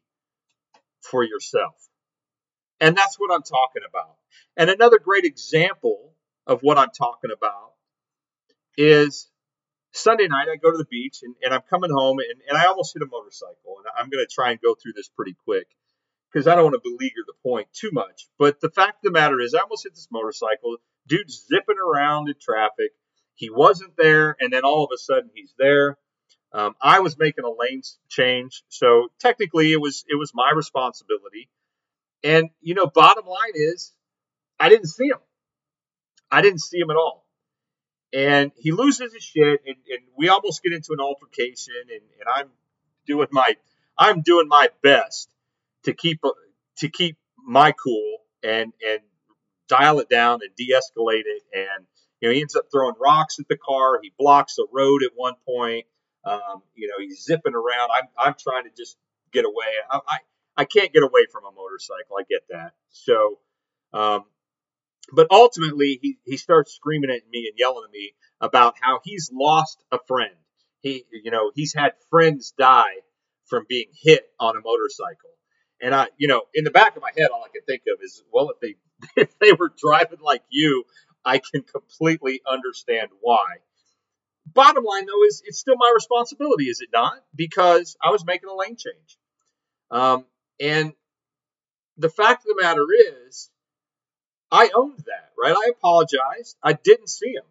for 1.00 1.22
yourself. 1.22 1.76
And 2.80 2.96
that's 2.96 3.20
what 3.20 3.32
I'm 3.32 3.44
talking 3.44 3.82
about. 3.88 4.16
And 4.56 4.68
another 4.68 4.98
great 4.98 5.24
example 5.24 6.12
of 6.44 6.62
what 6.62 6.76
I'm 6.76 6.90
talking 6.90 7.30
about 7.30 7.74
is 8.76 9.30
Sunday 9.92 10.26
night 10.26 10.48
I 10.52 10.56
go 10.56 10.72
to 10.72 10.78
the 10.78 10.86
beach 10.86 11.18
and, 11.22 11.36
and 11.40 11.54
I'm 11.54 11.62
coming 11.70 11.92
home 11.92 12.18
and, 12.18 12.40
and 12.48 12.58
I 12.58 12.64
almost 12.64 12.94
hit 12.94 13.02
a 13.04 13.06
motorcycle. 13.06 13.76
And 13.78 13.86
I'm 13.96 14.10
going 14.10 14.26
to 14.26 14.34
try 14.34 14.50
and 14.50 14.60
go 14.60 14.74
through 14.74 14.94
this 14.96 15.08
pretty 15.08 15.36
quick 15.44 15.68
because 16.34 16.48
I 16.48 16.56
don't 16.56 16.64
want 16.64 16.74
to 16.74 16.90
beleaguer 16.90 17.22
the 17.24 17.48
point 17.48 17.68
too 17.72 17.90
much. 17.92 18.26
But 18.38 18.60
the 18.60 18.68
fact 18.68 18.96
of 18.96 19.02
the 19.04 19.10
matter 19.12 19.40
is, 19.40 19.54
I 19.54 19.60
almost 19.60 19.84
hit 19.84 19.94
this 19.94 20.08
motorcycle. 20.10 20.76
Dude's 21.06 21.46
zipping 21.46 21.76
around 21.78 22.28
in 22.28 22.34
traffic. 22.40 22.90
He 23.36 23.50
wasn't 23.50 23.96
there, 23.96 24.36
and 24.40 24.52
then 24.52 24.62
all 24.64 24.84
of 24.84 24.90
a 24.92 24.98
sudden 24.98 25.30
he's 25.32 25.54
there. 25.56 25.96
Um, 26.52 26.74
I 26.82 27.00
was 27.00 27.16
making 27.18 27.44
a 27.44 27.50
lane 27.50 27.82
change, 28.08 28.62
so 28.68 29.08
technically 29.20 29.72
it 29.72 29.80
was 29.80 30.04
it 30.08 30.16
was 30.16 30.32
my 30.34 30.52
responsibility. 30.54 31.48
And 32.24 32.50
you 32.60 32.74
know, 32.74 32.86
bottom 32.86 33.26
line 33.26 33.54
is, 33.54 33.92
I 34.58 34.68
didn't 34.68 34.88
see 34.88 35.06
him. 35.06 35.18
I 36.30 36.42
didn't 36.42 36.60
see 36.60 36.78
him 36.78 36.90
at 36.90 36.96
all 36.96 37.24
and 38.12 38.52
he 38.56 38.70
loses 38.70 39.12
his 39.12 39.24
shit, 39.24 39.60
and, 39.66 39.74
and 39.90 40.00
we 40.16 40.28
almost 40.28 40.62
get 40.62 40.72
into 40.72 40.92
an 40.92 41.00
altercation, 41.00 41.74
and, 41.90 42.00
and 42.20 42.28
I'm 42.32 42.48
doing 43.06 43.26
my 43.32 43.56
I'm 43.98 44.22
doing 44.22 44.46
my 44.48 44.68
best 44.82 45.28
to 45.84 45.94
keep 45.94 46.20
to 46.78 46.88
keep 46.88 47.16
my 47.44 47.72
cool 47.72 48.18
and 48.42 48.72
and 48.86 49.00
dial 49.68 49.98
it 50.00 50.08
down 50.08 50.40
and 50.42 50.54
de-escalate 50.56 51.24
it, 51.24 51.42
and 51.52 51.86
you 52.20 52.28
know 52.28 52.34
he 52.34 52.40
ends 52.40 52.56
up 52.56 52.64
throwing 52.72 52.94
rocks 53.00 53.38
at 53.38 53.48
the 53.48 53.56
car. 53.56 54.00
He 54.02 54.12
blocks 54.18 54.56
the 54.56 54.66
road 54.72 55.02
at 55.02 55.10
one 55.14 55.34
point. 55.46 55.86
Um, 56.24 56.62
you 56.74 56.88
know 56.88 56.94
he's 56.98 57.24
zipping 57.24 57.54
around. 57.54 57.90
I'm 57.94 58.08
I'm 58.18 58.34
trying 58.38 58.64
to 58.64 58.70
just 58.76 58.96
get 59.32 59.44
away. 59.44 59.66
I, 59.90 60.00
I 60.08 60.18
I 60.56 60.64
can't 60.64 60.92
get 60.92 61.02
away 61.02 61.26
from 61.32 61.44
a 61.44 61.52
motorcycle. 61.52 62.16
I 62.18 62.22
get 62.28 62.42
that. 62.50 62.72
So 62.90 63.38
um, 63.92 64.24
but 65.12 65.28
ultimately, 65.30 65.98
he, 66.00 66.18
he 66.24 66.36
starts 66.36 66.74
screaming 66.74 67.10
at 67.10 67.28
me 67.30 67.46
and 67.48 67.58
yelling 67.58 67.84
at 67.86 67.92
me 67.92 68.14
about 68.40 68.74
how 68.80 69.00
he's 69.04 69.30
lost 69.32 69.82
a 69.92 69.98
friend. 70.06 70.34
He, 70.80 71.04
you 71.12 71.30
know, 71.30 71.50
he's 71.54 71.74
had 71.74 71.92
friends 72.10 72.52
die 72.58 73.02
from 73.46 73.64
being 73.68 73.88
hit 74.02 74.24
on 74.40 74.56
a 74.56 74.60
motorcycle. 74.60 75.30
And 75.84 75.94
I, 75.94 76.06
you 76.16 76.28
know, 76.28 76.44
in 76.54 76.64
the 76.64 76.70
back 76.70 76.96
of 76.96 77.02
my 77.02 77.10
head, 77.16 77.28
all 77.30 77.44
I 77.44 77.52
can 77.52 77.60
think 77.66 77.82
of 77.92 78.02
is, 78.02 78.24
well, 78.32 78.48
if 78.50 78.58
they 78.58 78.76
if 79.22 79.38
they 79.38 79.52
were 79.52 79.70
driving 79.76 80.20
like 80.22 80.42
you, 80.48 80.84
I 81.24 81.38
can 81.38 81.62
completely 81.62 82.40
understand 82.50 83.10
why. 83.20 83.56
Bottom 84.46 84.82
line, 84.82 85.04
though, 85.04 85.24
is 85.24 85.42
it's 85.44 85.58
still 85.58 85.76
my 85.76 85.92
responsibility, 85.94 86.64
is 86.64 86.80
it 86.80 86.88
not? 86.90 87.22
Because 87.36 87.98
I 88.02 88.10
was 88.10 88.24
making 88.24 88.48
a 88.48 88.54
lane 88.54 88.76
change. 88.76 89.18
Um, 89.90 90.24
and 90.58 90.94
the 91.98 92.08
fact 92.08 92.46
of 92.46 92.56
the 92.56 92.62
matter 92.62 92.86
is, 93.28 93.50
I 94.50 94.70
owned 94.74 95.00
that, 95.06 95.32
right? 95.38 95.54
I 95.54 95.70
apologized. 95.70 96.56
I 96.62 96.72
didn't 96.72 97.10
see 97.10 97.32
him, 97.32 97.44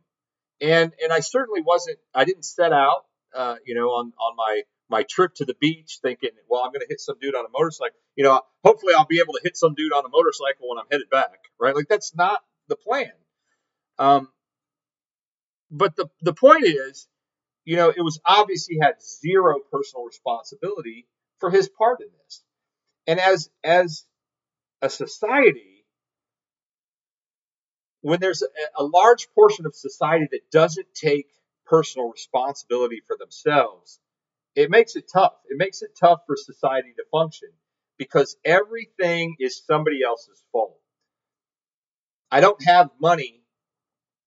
and 0.60 0.92
and 1.04 1.14
I 1.14 1.20
certainly 1.20 1.62
wasn't. 1.62 2.00
I 2.16 2.26
didn't 2.26 2.46
set 2.46 2.74
out, 2.74 3.06
uh, 3.36 3.58
you 3.64 3.76
know, 3.76 3.90
on 3.90 4.12
on 4.20 4.36
my 4.36 4.64
my 4.90 5.04
trip 5.10 5.34
to 5.36 5.46
the 5.46 5.56
beach 5.60 6.00
thinking, 6.02 6.32
well, 6.50 6.62
I'm 6.64 6.72
going 6.72 6.82
to 6.82 6.88
hit 6.90 7.00
some 7.00 7.16
dude 7.20 7.36
on 7.36 7.46
a 7.46 7.50
motorcycle. 7.50 7.98
You 8.16 8.26
know, 8.26 8.42
hopefully 8.64 8.94
I'll 8.94 9.06
be 9.06 9.20
able 9.20 9.34
to 9.34 9.42
hit 9.44 9.58
some 9.58 9.74
dude 9.74 9.94
on 9.94 10.06
a 10.06 10.10
motorcycle 10.10 10.70
when 10.70 10.78
I'm 10.78 10.86
headed 10.92 11.10
back, 11.10 11.40
right? 11.60 11.76
Like 11.76 11.88
that's 11.88 12.16
not 12.16 12.42
the 12.68 12.76
plan. 12.76 13.12
Um, 13.98 14.30
but 15.72 15.96
the 15.96 16.10
the 16.22 16.34
point 16.34 16.66
is, 16.66 17.08
you 17.66 17.76
know, 17.76 17.90
it 17.90 18.02
was 18.02 18.20
obvious 18.26 18.66
he 18.66 18.80
had 18.82 18.96
zero 19.02 19.60
personal 19.72 20.06
responsibility 20.06 21.08
for 21.40 21.50
his 21.50 21.70
part 21.70 22.02
in 22.02 22.08
this, 22.24 22.44
and 23.08 23.20
as 23.20 23.50
as 23.64 24.06
a 24.82 24.90
society, 24.90 25.86
when 28.02 28.20
there's 28.20 28.44
a, 28.44 28.84
a 28.84 28.84
large 28.84 29.28
portion 29.34 29.66
of 29.66 29.76
society 29.76 30.28
that 30.32 30.52
doesn't 30.52 30.88
take 30.94 31.28
personal 31.66 32.12
responsibility 32.12 33.02
for 33.08 33.18
themselves, 33.18 34.00
it 34.56 34.70
makes 34.70 34.96
it 34.96 35.06
tough. 35.12 35.34
It 35.50 35.58
makes 35.58 35.82
it 35.82 35.92
tough 36.00 36.22
for 36.28 36.36
society 36.36 36.94
to 36.98 37.04
function 37.12 37.50
because 37.98 38.36
everything 38.46 39.36
is 39.40 39.62
somebody 39.66 40.00
else's 40.06 40.44
fault. 40.52 40.78
I 42.32 42.42
don't 42.42 42.64
have 42.64 42.90
money 43.00 43.42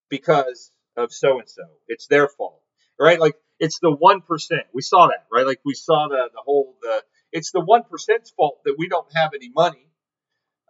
because 0.09 0.71
of 0.95 1.11
so 1.11 1.39
and 1.39 1.49
so. 1.49 1.63
It's 1.87 2.07
their 2.07 2.27
fault, 2.27 2.61
right? 2.99 3.19
Like 3.19 3.35
it's 3.59 3.79
the 3.79 3.91
one 3.91 4.21
percent. 4.21 4.63
We 4.73 4.81
saw 4.81 5.07
that, 5.07 5.25
right? 5.31 5.45
Like 5.45 5.59
we 5.65 5.73
saw 5.73 6.07
the 6.09 6.29
the 6.33 6.41
whole 6.43 6.75
the. 6.81 7.03
It's 7.33 7.51
the 7.51 7.59
one 7.59 7.83
percent's 7.83 8.31
fault 8.31 8.59
that 8.63 8.75
we 8.77 8.87
don't 8.87 9.07
have 9.13 9.31
any 9.35 9.49
money. 9.53 9.87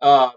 Um, 0.02 0.32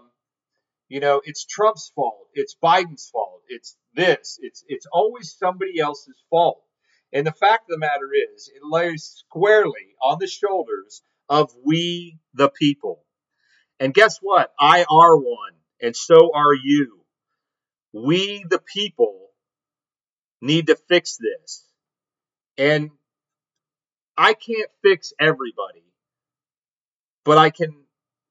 you 0.87 0.99
know, 0.99 1.21
it's 1.23 1.45
Trump's 1.45 1.91
fault. 1.95 2.27
It's 2.33 2.55
Biden's 2.61 3.09
fault. 3.11 3.41
It's 3.47 3.75
this. 3.95 4.37
It's 4.41 4.63
it's 4.67 4.85
always 4.91 5.35
somebody 5.37 5.79
else's 5.79 6.21
fault. 6.29 6.61
And 7.13 7.27
the 7.27 7.31
fact 7.33 7.69
of 7.69 7.73
the 7.73 7.77
matter 7.77 8.09
is, 8.33 8.49
it 8.53 8.61
lays 8.63 9.23
squarely 9.27 9.95
on 10.01 10.17
the 10.19 10.27
shoulders 10.27 11.01
of 11.27 11.51
we 11.65 12.19
the 12.33 12.49
people. 12.49 13.03
And 13.79 13.93
guess 13.93 14.19
what? 14.21 14.53
I 14.59 14.85
are 14.89 15.17
one, 15.17 15.53
and 15.81 15.95
so 15.95 16.31
are 16.33 16.53
you. 16.53 16.99
We 17.93 18.45
the 18.49 18.59
people 18.59 19.29
need 20.41 20.67
to 20.67 20.75
fix 20.75 21.17
this. 21.17 21.65
And 22.57 22.91
I 24.17 24.33
can't 24.33 24.69
fix 24.83 25.13
everybody, 25.19 25.83
but 27.25 27.37
I 27.37 27.49
can 27.49 27.73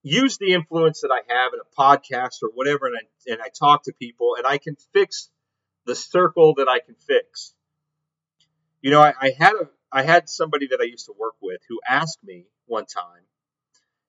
use 0.03 0.39
the 0.39 0.53
influence 0.55 1.01
that 1.03 1.11
I 1.11 1.21
have 1.33 1.53
in 1.53 1.61
a 1.61 1.81
podcast 1.81 2.43
or 2.43 2.51
whatever, 2.55 2.87
and 2.87 2.97
I, 2.97 3.33
and 3.33 3.43
I 3.43 3.49
talk 3.49 3.85
to 3.85 3.93
people, 3.93 4.37
and 4.37 4.47
I 4.47 4.59
can 4.59 4.77
fix 4.95 5.29
the 5.87 5.95
circle 5.95 6.55
that 6.55 6.69
I 6.69 6.79
can 6.79 6.95
fix. 6.95 7.55
You 8.83 8.91
know, 8.91 9.01
I, 9.01 9.15
I 9.21 9.33
had 9.39 9.53
a 9.55 9.69
I 9.93 10.03
had 10.03 10.29
somebody 10.29 10.69
that 10.69 10.81
I 10.81 10.85
used 10.85 11.07
to 11.07 11.15
work 11.19 11.35
with 11.41 11.61
who 11.69 11.81
asked 11.89 12.21
me 12.23 12.47
one 12.67 12.87
time, 12.87 13.23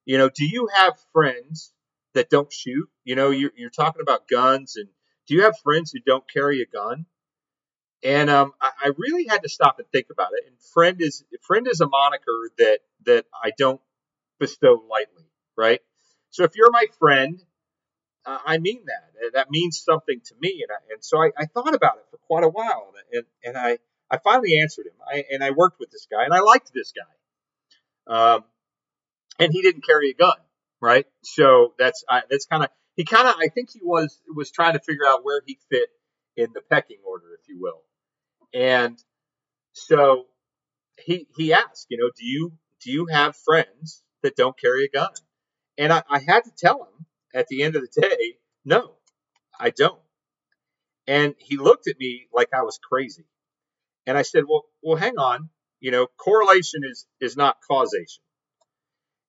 you 0.06 0.18
know, 0.18 0.30
do 0.30 0.46
you 0.46 0.70
have 0.76 0.94
friends 1.12 1.74
that 2.14 2.30
don't 2.30 2.52
shoot? 2.54 2.88
You 3.04 3.16
know, 3.16 3.32
you're, 3.32 3.52
you're 3.56 3.72
talking 3.72 4.02
about 4.02 4.28
guns, 4.28 4.76
and 4.76 4.88
do 5.28 5.34
you 5.36 5.44
have 5.44 5.58
friends 5.64 5.92
who 5.92 6.00
don't 6.06 6.24
carry 6.32 6.62
a 6.62 6.66
gun? 6.66 7.06
And 8.04 8.30
um, 8.30 8.54
I, 8.62 8.72
I 8.86 8.92
really 8.98 9.28
had 9.28 9.44
to 9.44 9.50
stop 9.50 9.80
and 9.80 9.88
think 9.92 10.08
about 10.12 10.30
it. 10.34 10.44
And 10.48 10.56
friend 10.74 11.02
is 11.02 11.24
friend 11.42 11.68
is 11.68 11.82
a 11.82 11.88
moniker 11.88 12.52
that 12.58 12.80
that 13.06 13.26
I 13.44 13.52
don't 13.58 13.82
bestow 14.40 14.84
lightly, 14.90 15.26
right? 15.58 15.82
So 16.30 16.44
if 16.44 16.56
you're 16.56 16.72
my 16.72 16.86
friend, 16.98 17.42
uh, 18.26 18.40
I 18.46 18.58
mean 18.58 18.84
that. 18.86 19.34
That 19.34 19.52
means 19.52 19.80
something 19.80 20.20
to 20.26 20.36
me. 20.42 20.64
And, 20.64 20.72
I, 20.72 20.94
and 20.94 21.04
so 21.04 21.20
I, 21.20 21.32
I, 21.38 21.46
thought 21.46 21.74
about 21.74 21.98
it 21.98 22.06
for 22.10 22.18
quite 22.18 22.44
a 22.44 22.50
while. 22.50 22.94
And, 23.14 23.26
and 23.44 23.58
I, 23.58 23.78
I 24.12 24.18
finally 24.18 24.60
answered 24.60 24.88
him. 24.88 24.94
I, 25.08 25.24
and 25.32 25.44
I 25.44 25.52
worked 25.52 25.80
with 25.80 25.90
this 25.90 26.06
guy, 26.12 26.26
and 26.26 26.34
I 26.34 26.42
liked 26.42 26.72
this 26.74 26.92
guy. 26.92 28.14
Um, 28.14 28.44
and 29.40 29.54
he 29.54 29.62
didn't 29.62 29.86
carry 29.86 30.12
a 30.12 30.14
gun, 30.14 30.36
right? 30.82 31.06
So 31.24 31.74
that's 31.80 32.04
I, 32.10 32.24
that's 32.30 32.46
kind 32.46 32.64
of 32.64 32.70
he 32.96 33.06
kind 33.06 33.28
of 33.28 33.36
I 33.40 33.48
think 33.48 33.70
he 33.72 33.80
was 33.82 34.20
was 34.36 34.52
trying 34.52 34.74
to 34.74 34.80
figure 34.80 35.08
out 35.08 35.24
where 35.24 35.42
he 35.46 35.58
fit 35.70 35.90
in 36.36 36.50
the 36.54 36.62
pecking 36.62 37.00
order, 37.06 37.26
if 37.42 37.48
you 37.48 37.60
will. 37.60 37.82
And 38.54 39.02
so 39.74 40.26
he 40.98 41.28
he 41.38 41.54
asked, 41.54 41.88
you 41.90 41.98
know, 41.98 42.12
do 42.18 42.26
you 42.26 42.52
do 42.82 42.92
you 42.92 43.06
have 43.08 43.36
friends 43.36 44.04
that 44.24 44.36
don't 44.36 44.60
carry 44.60 44.86
a 44.86 44.90
gun? 44.90 45.12
And 45.78 45.94
I, 45.94 46.04
I 46.10 46.20
had 46.20 46.44
to 46.44 46.52
tell 46.56 46.84
him 46.84 47.06
at 47.34 47.48
the 47.48 47.64
end 47.64 47.76
of 47.76 47.82
the 47.82 48.02
day, 48.02 48.36
no, 48.66 48.96
I 49.60 49.70
don't. 49.70 50.02
And 51.08 51.34
he 51.40 51.58
looked 51.58 51.88
at 51.88 51.98
me 51.98 52.28
like 52.34 52.50
I 52.54 52.62
was 52.62 52.78
crazy. 52.78 53.26
And 54.12 54.18
I 54.18 54.24
said, 54.24 54.44
well, 54.46 54.66
well, 54.84 54.98
hang 54.98 55.18
on. 55.18 55.48
You 55.80 55.92
know, 55.92 56.06
correlation 56.18 56.82
is 56.84 57.08
is 57.22 57.38
not 57.38 57.56
causation. 57.66 58.22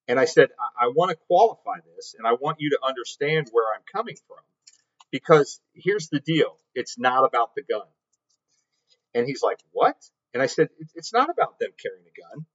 And 0.09 0.19
I 0.19 0.25
said, 0.25 0.49
I, 0.59 0.87
I 0.87 0.89
want 0.89 1.11
to 1.13 1.17
qualify 1.29 1.79
this, 1.95 2.17
and 2.19 2.27
I 2.27 2.33
want 2.33 2.57
you 2.59 2.71
to 2.71 2.81
understand 2.85 3.47
where 3.53 3.73
I'm 3.73 3.83
coming 3.93 4.17
from, 4.27 4.43
because 5.13 5.61
here's 5.73 6.09
the 6.09 6.19
deal: 6.19 6.59
it's 6.75 6.99
not 6.99 7.25
about 7.25 7.55
the 7.55 7.63
gun. 7.63 7.87
And 9.15 9.25
he's 9.25 9.41
like, 9.41 9.61
what? 9.71 9.95
And 10.35 10.43
I 10.43 10.47
said, 10.47 10.69
it's 10.97 11.13
not 11.13 11.31
about 11.31 11.61
them 11.61 11.71
carrying 11.81 12.05
a 12.05 12.21
gun. 12.21 12.47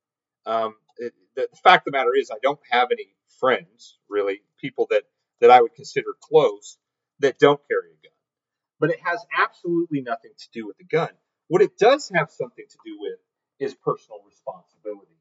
Um, 0.45 0.75
it, 0.97 1.13
the, 1.37 1.47
the 1.49 1.57
fact 1.63 1.87
of 1.87 1.93
the 1.93 1.97
matter 1.97 2.13
is, 2.13 2.29
I 2.29 2.39
don't 2.43 2.59
have 2.71 2.89
any 2.91 3.15
friends, 3.39 3.99
really, 4.09 4.41
people 4.59 4.87
that 4.89 5.03
that 5.39 5.49
I 5.49 5.61
would 5.61 5.75
consider 5.75 6.09
close 6.21 6.77
that 7.19 7.39
don't 7.39 7.61
carry 7.69 7.91
a 7.91 8.03
gun. 8.03 8.19
But 8.81 8.89
it 8.89 8.99
has 9.05 9.25
absolutely 9.33 10.01
nothing 10.01 10.31
to 10.37 10.47
do 10.51 10.67
with 10.67 10.77
the 10.77 10.83
gun. 10.83 11.11
What 11.47 11.61
it 11.61 11.77
does 11.77 12.11
have 12.13 12.29
something 12.31 12.65
to 12.69 12.77
do 12.85 12.97
with 12.99 13.19
is 13.59 13.75
personal 13.75 14.19
responsibility. 14.27 15.17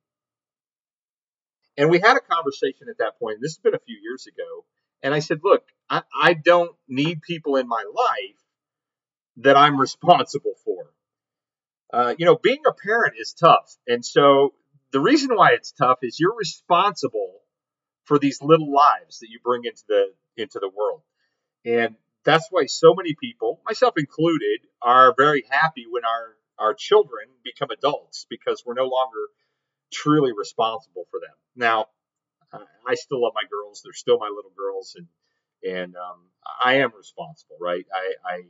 And 1.79 1.91
we 1.91 1.99
had 1.99 2.17
a 2.17 2.21
conversation 2.21 2.89
at 2.91 2.99
that 2.99 3.19
point. 3.19 3.39
This 3.41 3.53
has 3.53 3.59
been 3.59 3.75
a 3.75 3.79
few 3.79 3.99
years 4.03 4.27
ago. 4.27 4.65
And 5.03 5.15
I 5.15 5.19
said, 5.21 5.41
look, 5.45 5.63
I, 5.91 6.03
I 6.21 6.35
don't 6.35 6.75
need 6.89 7.23
people 7.23 7.57
in 7.57 7.69
my 7.69 7.85
life 7.95 8.41
that 9.39 9.57
I'm 9.57 9.79
responsible 9.79 10.55
for. 10.65 10.91
Uh, 11.93 12.15
you 12.19 12.25
know, 12.25 12.37
being 12.37 12.63
a 12.67 12.73
parent 12.73 13.15
is 13.19 13.35
tough. 13.35 13.77
And 13.87 14.05
so 14.05 14.55
the 14.93 15.01
reason 15.01 15.37
why 15.37 15.51
it's 15.53 15.73
tough 15.73 15.99
is 16.03 16.19
you're 16.19 16.37
responsible 16.37 17.41
for 18.05 18.19
these 18.19 18.43
little 18.43 18.73
lives 18.73 19.19
that 19.21 19.29
you 19.29 19.39
bring 19.45 19.65
into 19.65 19.83
the 19.89 20.07
into 20.37 20.59
the 20.59 20.71
world. 20.75 21.03
And 21.65 21.97
that's 22.27 22.49
why 22.51 22.67
so 22.67 22.93
many 22.95 23.15
people, 23.15 23.63
myself 23.65 23.95
included, 23.97 24.61
are 24.83 25.15
very 25.17 25.45
happy 25.51 25.87
when 25.89 26.05
our 26.05 26.37
our 26.59 26.75
children 26.75 27.29
become 27.45 27.71
adults 27.71 28.27
because 28.29 28.63
we're 28.67 28.75
no 28.75 28.87
longer 28.87 29.29
truly 29.93 30.33
responsible 30.37 31.07
for 31.11 31.21
them. 31.21 31.37
Now, 31.55 31.87
I 32.87 32.95
still 32.95 33.23
love 33.23 33.33
my 33.35 33.49
girls; 33.51 33.83
they're 33.83 33.93
still 33.93 34.19
my 34.19 34.29
little 34.29 34.53
girls, 34.57 34.97
and 34.97 35.07
and 35.63 35.97
um, 35.97 36.21
I 36.63 36.75
am 36.75 36.93
responsible, 36.97 37.57
right? 37.61 37.87
I, 37.95 38.15
I 38.25 38.43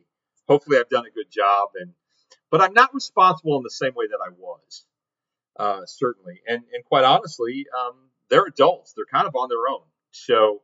hopefully 0.48 0.78
I've 0.78 0.88
done 0.88 1.06
a 1.06 1.10
good 1.10 1.30
job, 1.30 1.70
and 1.74 1.92
but 2.50 2.60
I'm 2.62 2.72
not 2.74 2.94
responsible 2.94 3.56
in 3.58 3.62
the 3.62 3.70
same 3.70 3.94
way 3.94 4.06
that 4.06 4.18
I 4.24 4.30
was, 4.30 4.86
uh, 5.58 5.80
certainly, 5.86 6.40
and 6.48 6.62
and 6.72 6.84
quite 6.84 7.04
honestly, 7.04 7.66
um, 7.78 8.10
they're 8.30 8.46
adults; 8.46 8.94
they're 8.96 9.06
kind 9.12 9.26
of 9.26 9.36
on 9.36 9.48
their 9.48 9.68
own, 9.70 9.84
so 10.12 10.62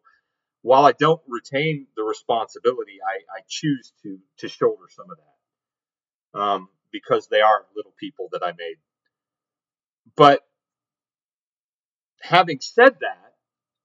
while 0.63 0.85
I 0.87 0.93
don't 0.93 1.21
retain 1.29 1.87
the 1.97 2.05
responsibility, 2.05 2.99
I, 3.07 3.39
I 3.39 3.43
choose 3.49 3.93
to 4.03 4.19
to 4.39 4.49
shoulder 4.49 4.85
some 4.89 5.07
of 5.11 5.19
that 5.19 6.41
um, 6.41 6.69
because 6.93 7.29
they 7.29 7.41
are 7.41 7.67
little 7.77 7.95
people 7.99 8.29
that 8.33 8.43
I 8.45 8.53
made. 8.53 8.77
But 10.17 10.41
having 12.21 12.61
said 12.61 12.97
that, 13.01 13.35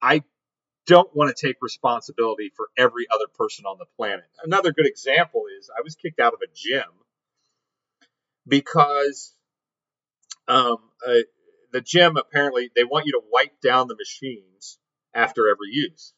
I 0.01 0.23
don't 0.85 1.13
want 1.15 1.35
to 1.35 1.47
take 1.47 1.57
responsibility 1.61 2.51
for 2.55 2.67
every 2.77 3.07
other 3.13 3.25
person 3.37 3.65
on 3.65 3.77
the 3.77 3.85
planet. 3.97 4.25
Another 4.43 4.71
good 4.71 4.87
example 4.87 5.43
is 5.59 5.69
I 5.77 5.81
was 5.83 5.95
kicked 5.95 6.19
out 6.19 6.33
of 6.33 6.39
a 6.41 6.47
gym 6.53 6.83
because 8.47 9.35
um, 10.47 10.77
uh, 11.05 11.19
the 11.71 11.81
gym 11.81 12.17
apparently 12.17 12.71
they 12.75 12.83
want 12.83 13.05
you 13.05 13.13
to 13.13 13.21
wipe 13.31 13.59
down 13.61 13.87
the 13.87 13.95
machines 13.95 14.79
after 15.13 15.49
every 15.49 15.69
use. 15.71 16.13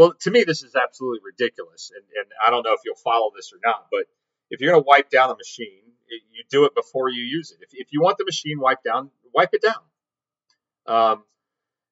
Well, 0.00 0.14
to 0.20 0.30
me, 0.30 0.44
this 0.44 0.62
is 0.62 0.74
absolutely 0.74 1.20
ridiculous, 1.22 1.92
and, 1.94 2.02
and 2.16 2.32
I 2.42 2.48
don't 2.48 2.64
know 2.64 2.72
if 2.72 2.80
you'll 2.86 2.94
follow 2.94 3.32
this 3.36 3.52
or 3.52 3.58
not, 3.62 3.88
but 3.90 4.04
if 4.48 4.58
you're 4.58 4.72
going 4.72 4.82
to 4.82 4.88
wipe 4.88 5.10
down 5.10 5.28
a 5.28 5.36
machine, 5.36 5.92
it, 6.08 6.22
you 6.32 6.42
do 6.48 6.64
it 6.64 6.74
before 6.74 7.10
you 7.10 7.22
use 7.22 7.50
it. 7.52 7.58
If, 7.60 7.68
if 7.74 7.88
you 7.90 8.00
want 8.00 8.16
the 8.16 8.24
machine 8.24 8.58
wiped 8.58 8.82
down, 8.82 9.10
wipe 9.34 9.50
it 9.52 9.60
down. 9.60 9.82
Um, 10.86 11.24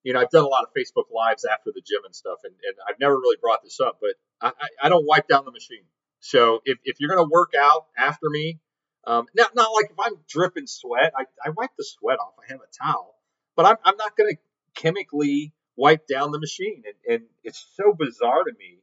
you 0.05 0.15
know, 0.15 0.21
I've 0.21 0.31
done 0.31 0.45
a 0.45 0.49
lot 0.49 0.63
of 0.63 0.71
Facebook 0.71 1.15
lives 1.15 1.45
after 1.45 1.71
the 1.75 1.83
gym 1.85 2.01
and 2.07 2.15
stuff, 2.17 2.39
and, 2.45 2.55
and 2.55 2.77
I've 2.89 2.99
never 2.99 3.15
really 3.15 3.37
brought 3.43 3.63
this 3.63 3.79
up, 3.79 3.99
but 4.01 4.15
I, 4.41 4.53
I, 4.59 4.87
I 4.87 4.89
don't 4.89 5.05
wipe 5.07 5.29
down 5.29 5.45
the 5.45 5.53
machine. 5.53 5.85
So 6.21 6.61
if, 6.65 6.79
if 6.85 7.01
you're 7.01 7.15
going 7.15 7.29
to 7.29 7.31
work 7.31 7.53
out 7.61 7.89
after 7.99 8.31
me, 8.31 8.59
um, 9.07 9.27
not, 9.37 9.55
not 9.55 9.69
like 9.75 9.91
if 9.91 10.01
I'm 10.01 10.15
dripping 10.27 10.67
sweat, 10.67 11.13
I, 11.15 11.25
I 11.45 11.51
wipe 11.51 11.73
the 11.77 11.85
sweat 11.85 12.21
off. 12.21 12.33
I 12.43 12.51
have 12.53 12.61
a 12.61 12.85
towel, 12.91 13.17
but 13.55 13.67
I'm, 13.67 13.77
I'm 13.85 13.99
not 13.99 14.17
going 14.17 14.31
to 14.31 14.39
chemically 14.81 15.53
wipe 15.79 16.07
down 16.07 16.33
the 16.33 16.41
machine. 16.41 16.83
And, 16.85 17.15
and 17.15 17.25
it's 17.45 17.65
so 17.77 17.95
bizarre 17.95 18.45
to 18.45 18.53
me 18.59 18.79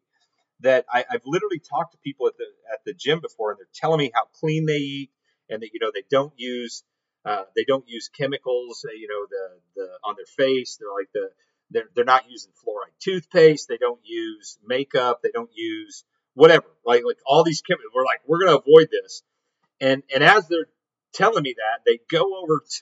that 0.62 0.86
I, 0.92 1.06
have 1.10 1.22
literally 1.26 1.60
talked 1.60 1.92
to 1.92 1.98
people 2.00 2.28
at 2.28 2.38
the 2.38 2.46
at 2.72 2.80
the 2.86 2.94
gym 2.94 3.20
before, 3.20 3.52
and 3.52 3.60
they're 3.60 3.68
telling 3.74 4.00
me 4.00 4.12
how 4.16 4.24
clean 4.40 4.66
they 4.66 4.78
eat, 4.78 5.12
and 5.50 5.62
that 5.62 5.70
you 5.74 5.80
know 5.80 5.92
they 5.94 6.04
don't 6.10 6.34
use 6.38 6.84
uh, 7.26 7.44
they 7.56 7.66
don't 7.66 7.88
use 7.88 8.10
chemicals, 8.10 8.86
uh, 8.88 8.94
you 8.94 9.08
know, 9.08 9.26
the 9.30 9.82
the 9.82 9.90
on 10.04 10.16
their 10.16 10.26
face. 10.26 10.78
They're 10.80 10.94
like 10.94 11.10
the 11.14 11.30
they're 11.72 11.90
they're 11.96 12.06
not 12.06 12.30
using 12.30 12.52
fluoride 12.52 12.98
toothpaste. 13.00 13.68
They 13.68 13.78
don't 13.78 14.00
use 14.04 14.58
makeup. 14.66 15.22
They 15.22 15.32
don't 15.34 15.50
use 15.54 16.06
whatever. 16.34 16.68
Like 16.86 17.04
like 17.06 17.18
all 17.26 17.44
these 17.44 17.62
chemicals. 17.62 17.92
We're 17.94 18.06
like 18.06 18.22
we're 18.26 18.40
gonna 18.46 18.58
avoid 18.58 18.90
this, 18.92 19.24
and 19.82 20.04
and 20.14 20.24
as 20.24 20.48
they're 20.48 20.68
telling 21.14 21.44
me 21.44 21.56
that, 21.58 21.84
they 21.86 22.00
go 22.10 22.42
over 22.42 22.62
to, 22.62 22.82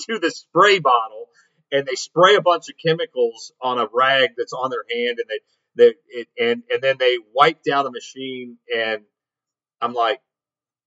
to 0.12 0.18
the 0.20 0.30
spray 0.30 0.78
bottle 0.78 1.28
and 1.72 1.86
they 1.86 1.94
spray 1.94 2.36
a 2.36 2.42
bunch 2.42 2.68
of 2.68 2.76
chemicals 2.84 3.52
on 3.60 3.78
a 3.78 3.88
rag 3.92 4.30
that's 4.36 4.52
on 4.52 4.70
their 4.70 4.84
hand, 4.90 5.18
and 5.18 5.28
they 5.28 5.40
they 5.74 5.94
it, 6.08 6.28
and 6.38 6.62
and 6.70 6.82
then 6.82 6.96
they 6.98 7.16
wipe 7.34 7.62
down 7.62 7.84
the 7.84 7.90
machine, 7.90 8.58
and 8.74 9.02
I'm 9.80 9.94
like, 9.94 10.20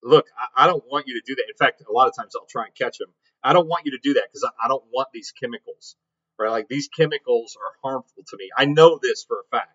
look, 0.04 0.28
I, 0.38 0.64
I, 0.64 0.68
don't 0.68 0.84
want 0.90 1.08
you 1.08 1.16
to 1.16 1.24
do 1.26 1.36
that. 1.36 1.46
In 1.50 1.58
fact, 1.58 1.84
a 1.88 1.92
lot 1.92 2.08
of 2.08 2.16
times 2.16 2.34
I'll 2.36 2.46
try 2.46 2.66
and 2.66 2.76
catch 2.76 3.00
them. 3.00 3.10
I 3.44 3.54
don't 3.54 3.68
want 3.68 3.86
you 3.86 3.92
to 3.92 4.00
do 4.02 4.14
that 4.14 4.24
because 4.32 4.44
I, 4.44 4.66
I, 4.66 4.68
don't 4.68 4.84
want 4.94 5.10
these 5.14 5.34
chemicals, 5.40 5.96
right? 6.40 6.50
Like 6.50 6.68
these 6.70 6.88
chemicals 6.88 7.58
are 7.60 7.90
harmful 7.90 8.24
to 8.26 8.38
me. 8.38 8.50
I 8.56 8.66
know 8.66 9.00
this 9.02 9.26
for 9.28 9.38
a 9.40 9.58
fact. 9.58 9.72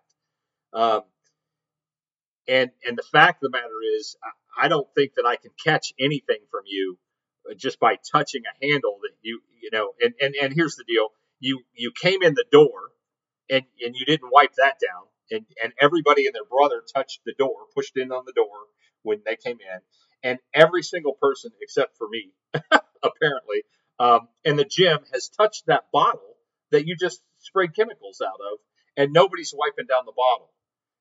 Um, 0.73 1.01
and 2.47 2.71
and 2.87 2.97
the 2.97 3.03
fact 3.03 3.43
of 3.43 3.51
the 3.51 3.57
matter 3.57 3.79
is, 3.97 4.15
I, 4.23 4.65
I 4.65 4.67
don't 4.69 4.87
think 4.95 5.13
that 5.15 5.25
I 5.25 5.35
can 5.35 5.51
catch 5.63 5.93
anything 5.99 6.39
from 6.49 6.63
you 6.65 6.97
just 7.57 7.79
by 7.79 7.97
touching 8.11 8.43
a 8.45 8.65
handle 8.65 8.99
that 9.01 9.15
you 9.21 9.41
you 9.61 9.69
know. 9.71 9.93
And 10.01 10.13
and 10.21 10.35
and 10.35 10.53
here's 10.53 10.75
the 10.75 10.85
deal: 10.87 11.09
you 11.39 11.61
you 11.73 11.91
came 11.99 12.23
in 12.23 12.33
the 12.33 12.45
door, 12.51 12.91
and 13.49 13.63
and 13.85 13.95
you 13.95 14.05
didn't 14.05 14.31
wipe 14.31 14.53
that 14.57 14.77
down, 14.79 15.05
and 15.31 15.45
and 15.63 15.73
everybody 15.79 16.25
and 16.25 16.35
their 16.35 16.45
brother 16.45 16.83
touched 16.93 17.21
the 17.25 17.33
door, 17.37 17.65
pushed 17.75 17.97
in 17.97 18.11
on 18.11 18.23
the 18.25 18.33
door 18.33 18.67
when 19.03 19.21
they 19.25 19.35
came 19.35 19.57
in, 19.59 19.79
and 20.23 20.39
every 20.53 20.83
single 20.83 21.13
person 21.21 21.51
except 21.61 21.97
for 21.97 22.07
me, 22.09 22.31
apparently, 23.03 23.63
um, 23.99 24.27
in 24.45 24.55
the 24.55 24.65
gym 24.65 24.99
has 25.13 25.29
touched 25.29 25.65
that 25.67 25.85
bottle 25.93 26.37
that 26.71 26.87
you 26.87 26.95
just 26.95 27.21
sprayed 27.39 27.75
chemicals 27.75 28.21
out 28.25 28.39
of, 28.53 28.59
and 28.97 29.13
nobody's 29.13 29.53
wiping 29.55 29.87
down 29.87 30.05
the 30.05 30.13
bottle. 30.15 30.51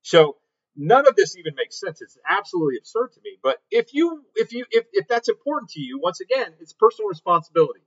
So 0.02 0.37
none 0.76 1.06
of 1.06 1.16
this 1.16 1.36
even 1.36 1.54
makes 1.56 1.78
sense. 1.78 2.00
It's 2.00 2.18
absolutely 2.28 2.78
absurd 2.78 3.12
to 3.14 3.20
me. 3.24 3.38
But 3.42 3.58
if 3.70 3.92
you 3.94 4.24
if 4.34 4.52
you 4.52 4.64
if, 4.70 4.86
if 4.92 5.08
that's 5.08 5.28
important 5.28 5.70
to 5.72 5.80
you, 5.80 6.00
once 6.02 6.20
again, 6.20 6.54
it's 6.60 6.72
personal 6.72 7.08
responsibility. 7.08 7.80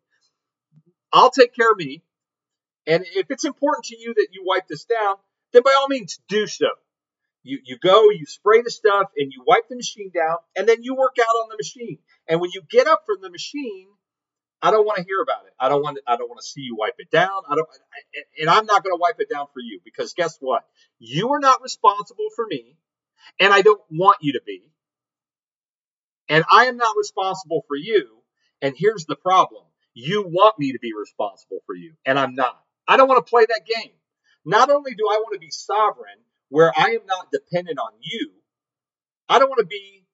I'll 1.11 1.31
take 1.31 1.55
care 1.55 1.71
of 1.71 1.77
me. 1.77 2.03
And 2.85 3.05
if 3.15 3.27
it's 3.29 3.45
important 3.45 3.85
to 3.85 3.97
you 3.97 4.13
that 4.13 4.27
you 4.31 4.43
wipe 4.45 4.67
this 4.67 4.85
down, 4.85 5.15
then 5.53 5.61
by 5.63 5.75
all 5.79 5.87
means 5.87 6.19
do 6.27 6.47
so. 6.47 6.67
You, 7.43 7.59
you 7.63 7.77
go, 7.77 8.09
you 8.09 8.25
spray 8.25 8.61
the 8.61 8.71
stuff, 8.71 9.09
and 9.17 9.31
you 9.31 9.43
wipe 9.45 9.67
the 9.69 9.75
machine 9.75 10.11
down, 10.13 10.37
and 10.55 10.67
then 10.67 10.77
you 10.81 10.95
work 10.95 11.17
out 11.21 11.33
on 11.43 11.49
the 11.49 11.57
machine. 11.57 11.99
And 12.27 12.39
when 12.39 12.51
you 12.53 12.61
get 12.69 12.87
up 12.87 13.03
from 13.05 13.17
the 13.21 13.29
machine, 13.29 13.87
I 14.63 14.71
don't 14.71 14.85
want 14.85 14.97
to 14.97 15.03
hear 15.03 15.21
about 15.21 15.45
it. 15.45 15.53
I 15.59 15.67
don't 15.67 15.83
want 15.83 15.99
I 16.07 16.15
don't 16.15 16.29
want 16.29 16.39
to 16.39 16.47
see 16.47 16.61
you 16.61 16.77
wipe 16.77 16.95
it 16.97 17.11
down. 17.11 17.43
I 17.49 17.55
don't, 17.55 17.67
and 18.39 18.49
I'm 18.49 18.65
not 18.65 18.81
going 18.81 18.95
to 18.95 18.99
wipe 18.99 19.19
it 19.19 19.29
down 19.29 19.47
for 19.53 19.59
you 19.59 19.81
because 19.83 20.13
guess 20.13 20.37
what? 20.39 20.63
You 20.99 21.33
are 21.33 21.39
not 21.39 21.61
responsible 21.61 22.29
for 22.33 22.45
me, 22.47 22.77
and 23.41 23.53
I 23.53 23.61
don't 23.61 23.81
want 23.91 24.17
you 24.21 24.33
to 24.33 24.41
be. 24.47 24.71
And 26.29 26.45
I 26.49 26.65
am 26.67 26.77
not 26.77 26.95
responsible 26.97 27.65
for 27.67 27.75
you. 27.75 28.23
And 28.61 28.73
here's 28.77 29.05
the 29.05 29.17
problem: 29.17 29.65
you 29.93 30.23
want 30.25 30.57
me 30.57 30.71
to 30.71 30.79
be 30.79 30.93
responsible 30.97 31.59
for 31.65 31.75
you, 31.75 31.95
and 32.05 32.17
I'm 32.17 32.33
not. 32.33 32.57
I 32.87 32.95
don't 32.95 33.09
want 33.09 33.25
to 33.25 33.29
play 33.29 33.45
that 33.45 33.67
game. 33.67 33.91
Not 34.45 34.69
only 34.69 34.95
do 34.95 35.03
I 35.11 35.17
want 35.17 35.33
to 35.33 35.39
be 35.39 35.51
sovereign, 35.51 36.19
where 36.47 36.71
I 36.73 36.91
am 36.91 37.05
not 37.05 37.31
dependent 37.33 37.79
on 37.79 37.91
you, 37.99 38.31
I 39.27 39.39
don't 39.39 39.49
want 39.49 39.59
to 39.59 39.65
be 39.65 40.05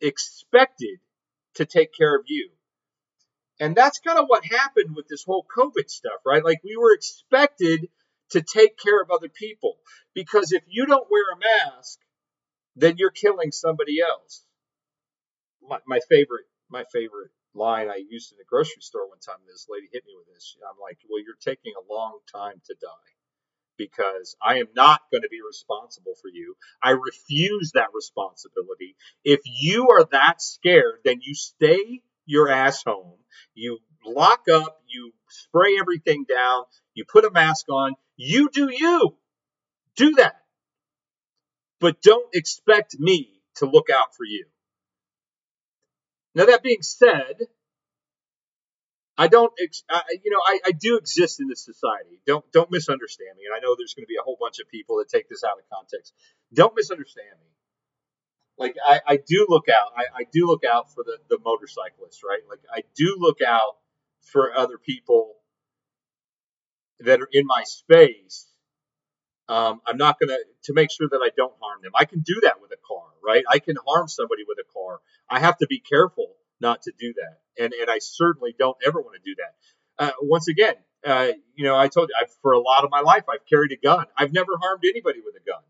expected 0.00 1.00
to 1.54 1.64
take 1.64 1.90
care 1.92 2.14
of 2.14 2.22
you. 2.26 2.50
And 3.58 3.74
that's 3.74 4.00
kind 4.00 4.18
of 4.18 4.26
what 4.26 4.44
happened 4.44 4.94
with 4.94 5.08
this 5.08 5.24
whole 5.24 5.46
COVID 5.56 5.88
stuff, 5.88 6.20
right? 6.24 6.44
Like 6.44 6.62
we 6.62 6.76
were 6.76 6.94
expected 6.94 7.88
to 8.30 8.42
take 8.42 8.76
care 8.78 9.00
of 9.00 9.10
other 9.10 9.28
people 9.28 9.76
because 10.14 10.52
if 10.52 10.62
you 10.68 10.86
don't 10.86 11.10
wear 11.10 11.22
a 11.32 11.38
mask, 11.38 11.98
then 12.74 12.96
you're 12.98 13.10
killing 13.10 13.52
somebody 13.52 14.00
else. 14.00 14.44
My, 15.62 15.78
my 15.86 16.00
favorite, 16.08 16.44
my 16.68 16.84
favorite 16.92 17.30
line 17.54 17.88
I 17.88 18.02
used 18.08 18.32
in 18.32 18.38
the 18.38 18.44
grocery 18.44 18.82
store 18.82 19.08
one 19.08 19.18
time. 19.20 19.36
This 19.46 19.66
lady 19.70 19.88
hit 19.90 20.04
me 20.06 20.14
with 20.16 20.32
this. 20.34 20.56
I'm 20.62 20.78
like, 20.80 20.98
"Well, 21.08 21.22
you're 21.24 21.40
taking 21.40 21.72
a 21.74 21.92
long 21.92 22.18
time 22.32 22.60
to 22.66 22.74
die." 22.80 23.16
because 23.78 24.36
I 24.42 24.58
am 24.58 24.68
not 24.74 25.02
going 25.10 25.22
to 25.22 25.28
be 25.28 25.40
responsible 25.46 26.14
for 26.20 26.28
you. 26.28 26.56
I 26.82 26.90
refuse 26.90 27.72
that 27.74 27.88
responsibility. 27.94 28.96
If 29.24 29.40
you 29.44 29.88
are 29.90 30.04
that 30.12 30.40
scared, 30.40 31.00
then 31.04 31.20
you 31.22 31.34
stay 31.34 32.02
your 32.26 32.48
ass 32.50 32.82
home. 32.84 33.14
You 33.54 33.78
lock 34.04 34.42
up, 34.52 34.80
you 34.86 35.12
spray 35.28 35.76
everything 35.78 36.24
down, 36.28 36.64
you 36.94 37.04
put 37.08 37.24
a 37.24 37.30
mask 37.30 37.66
on. 37.70 37.94
You 38.16 38.48
do 38.50 38.70
you. 38.70 39.16
Do 39.96 40.12
that. 40.12 40.36
But 41.80 42.00
don't 42.02 42.28
expect 42.34 42.98
me 42.98 43.40
to 43.56 43.66
look 43.66 43.88
out 43.90 44.14
for 44.16 44.24
you. 44.24 44.46
Now, 46.34 46.46
that 46.46 46.62
being 46.62 46.82
said, 46.82 47.40
I 49.18 49.28
don't, 49.28 49.52
I, 49.88 50.02
you 50.22 50.30
know, 50.30 50.40
I, 50.44 50.60
I 50.66 50.72
do 50.72 50.98
exist 50.98 51.40
in 51.40 51.48
this 51.48 51.64
society. 51.64 52.20
Don't 52.26 52.44
don't 52.52 52.70
misunderstand 52.70 53.30
me. 53.38 53.44
And 53.46 53.54
I 53.56 53.60
know 53.60 53.74
there's 53.76 53.94
going 53.94 54.04
to 54.04 54.08
be 54.08 54.20
a 54.20 54.22
whole 54.22 54.36
bunch 54.38 54.58
of 54.60 54.68
people 54.68 54.98
that 54.98 55.08
take 55.08 55.28
this 55.28 55.42
out 55.42 55.56
of 55.58 55.64
context. 55.72 56.12
Don't 56.52 56.74
misunderstand 56.76 57.32
me. 57.40 57.55
Like 58.58 58.76
I, 58.84 59.00
I 59.06 59.16
do 59.16 59.46
look 59.48 59.66
out. 59.68 59.92
I, 59.96 60.22
I 60.22 60.26
do 60.32 60.46
look 60.46 60.64
out 60.64 60.92
for 60.92 61.04
the 61.04 61.18
the 61.28 61.38
motorcyclists, 61.44 62.22
right? 62.24 62.40
Like 62.48 62.60
I 62.72 62.82
do 62.96 63.16
look 63.18 63.38
out 63.46 63.76
for 64.22 64.56
other 64.56 64.78
people 64.78 65.34
that 67.00 67.20
are 67.20 67.28
in 67.32 67.46
my 67.46 67.62
space. 67.64 68.46
Um, 69.48 69.80
I'm 69.86 69.96
not 69.96 70.16
to 70.20 70.44
to 70.64 70.72
make 70.72 70.90
sure 70.90 71.08
that 71.10 71.20
I 71.22 71.30
don't 71.36 71.54
harm 71.60 71.80
them. 71.82 71.92
I 71.94 72.04
can 72.04 72.20
do 72.20 72.40
that 72.42 72.60
with 72.60 72.72
a 72.72 72.78
car, 72.86 73.04
right? 73.24 73.44
I 73.48 73.58
can 73.58 73.76
harm 73.86 74.08
somebody 74.08 74.42
with 74.46 74.58
a 74.58 74.72
car. 74.72 75.00
I 75.28 75.40
have 75.40 75.58
to 75.58 75.66
be 75.66 75.78
careful 75.78 76.34
not 76.60 76.82
to 76.82 76.92
do 76.98 77.14
that. 77.14 77.62
And, 77.62 77.72
and 77.72 77.90
I 77.90 77.98
certainly 77.98 78.54
don't 78.58 78.76
ever 78.84 79.00
want 79.00 79.16
to 79.22 79.30
do 79.30 79.36
that. 79.36 79.54
Uh, 80.04 80.12
once 80.22 80.48
again, 80.48 80.74
uh, 81.04 81.32
you 81.54 81.64
know, 81.64 81.76
I 81.76 81.88
told 81.88 82.08
you, 82.08 82.14
I've, 82.20 82.32
for 82.42 82.52
a 82.52 82.60
lot 82.60 82.84
of 82.84 82.90
my 82.90 83.00
life, 83.00 83.24
I've 83.28 83.46
carried 83.48 83.72
a 83.72 83.76
gun. 83.76 84.06
I've 84.16 84.32
never 84.32 84.56
harmed 84.60 84.82
anybody 84.84 85.20
with 85.24 85.34
a 85.36 85.44
gun. 85.44 85.62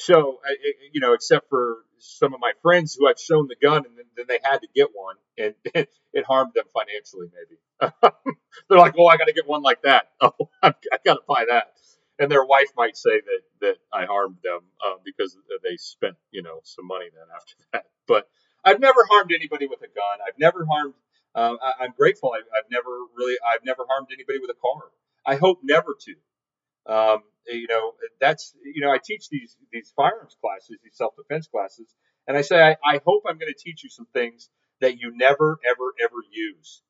So, 0.00 0.40
I, 0.44 0.56
you 0.92 1.00
know, 1.00 1.12
except 1.12 1.48
for 1.48 1.78
some 1.98 2.32
of 2.32 2.40
my 2.40 2.52
friends 2.62 2.96
who 2.98 3.06
I've 3.08 3.18
shown 3.18 3.48
the 3.48 3.56
gun 3.60 3.84
and 3.84 3.96
then, 3.96 4.06
then 4.16 4.26
they 4.28 4.38
had 4.42 4.62
to 4.62 4.68
get 4.74 4.88
one 4.94 5.16
and 5.36 5.54
it, 5.74 5.90
it 6.12 6.24
harmed 6.24 6.52
them 6.54 6.64
financially, 6.72 7.28
maybe. 7.32 7.92
They're 8.68 8.78
like, 8.78 8.94
oh, 8.98 9.06
I 9.06 9.16
got 9.16 9.26
to 9.26 9.32
get 9.32 9.46
one 9.46 9.62
like 9.62 9.82
that. 9.82 10.08
Oh, 10.22 10.50
I've, 10.62 10.74
I've 10.92 11.04
got 11.04 11.14
to 11.14 11.22
buy 11.26 11.44
that. 11.48 11.72
And 12.18 12.30
their 12.30 12.44
wife 12.44 12.68
might 12.76 12.96
say 12.96 13.20
that, 13.20 13.40
that 13.62 13.76
I 13.92 14.04
harmed 14.04 14.36
them 14.44 14.60
uh, 14.84 14.96
because 15.04 15.36
they 15.62 15.76
spent, 15.76 16.16
you 16.30 16.42
know, 16.42 16.60
some 16.64 16.86
money 16.86 17.06
then 17.14 17.24
after 17.34 17.54
that. 17.72 17.84
But, 18.06 18.28
I've 18.64 18.80
never 18.80 19.06
harmed 19.08 19.32
anybody 19.32 19.66
with 19.66 19.80
a 19.80 19.86
gun. 19.86 20.18
I've 20.26 20.38
never 20.38 20.66
harmed. 20.66 20.94
Um, 21.34 21.58
I, 21.62 21.84
am 21.84 21.94
grateful. 21.96 22.32
I've, 22.36 22.44
I've, 22.56 22.70
never 22.70 22.90
really. 23.16 23.36
I've 23.46 23.64
never 23.64 23.84
harmed 23.88 24.08
anybody 24.12 24.38
with 24.38 24.50
a 24.50 24.60
car. 24.60 24.90
I 25.24 25.36
hope 25.36 25.60
never 25.62 25.96
to. 25.98 26.92
Um, 26.92 27.22
you 27.46 27.66
know, 27.68 27.92
that's 28.20 28.54
you 28.64 28.82
know, 28.84 28.92
I 28.92 28.98
teach 29.04 29.28
these 29.28 29.56
these 29.72 29.92
firearms 29.96 30.36
classes, 30.40 30.78
these 30.82 30.96
self 30.96 31.14
defense 31.16 31.48
classes, 31.48 31.94
and 32.26 32.36
I 32.36 32.42
say 32.42 32.60
I, 32.62 32.76
I 32.84 33.00
hope 33.04 33.24
I'm 33.26 33.38
going 33.38 33.52
to 33.52 33.58
teach 33.58 33.82
you 33.84 33.90
some 33.90 34.06
things 34.12 34.50
that 34.80 34.98
you 34.98 35.12
never 35.14 35.58
ever 35.66 35.94
ever 36.02 36.16
use. 36.30 36.82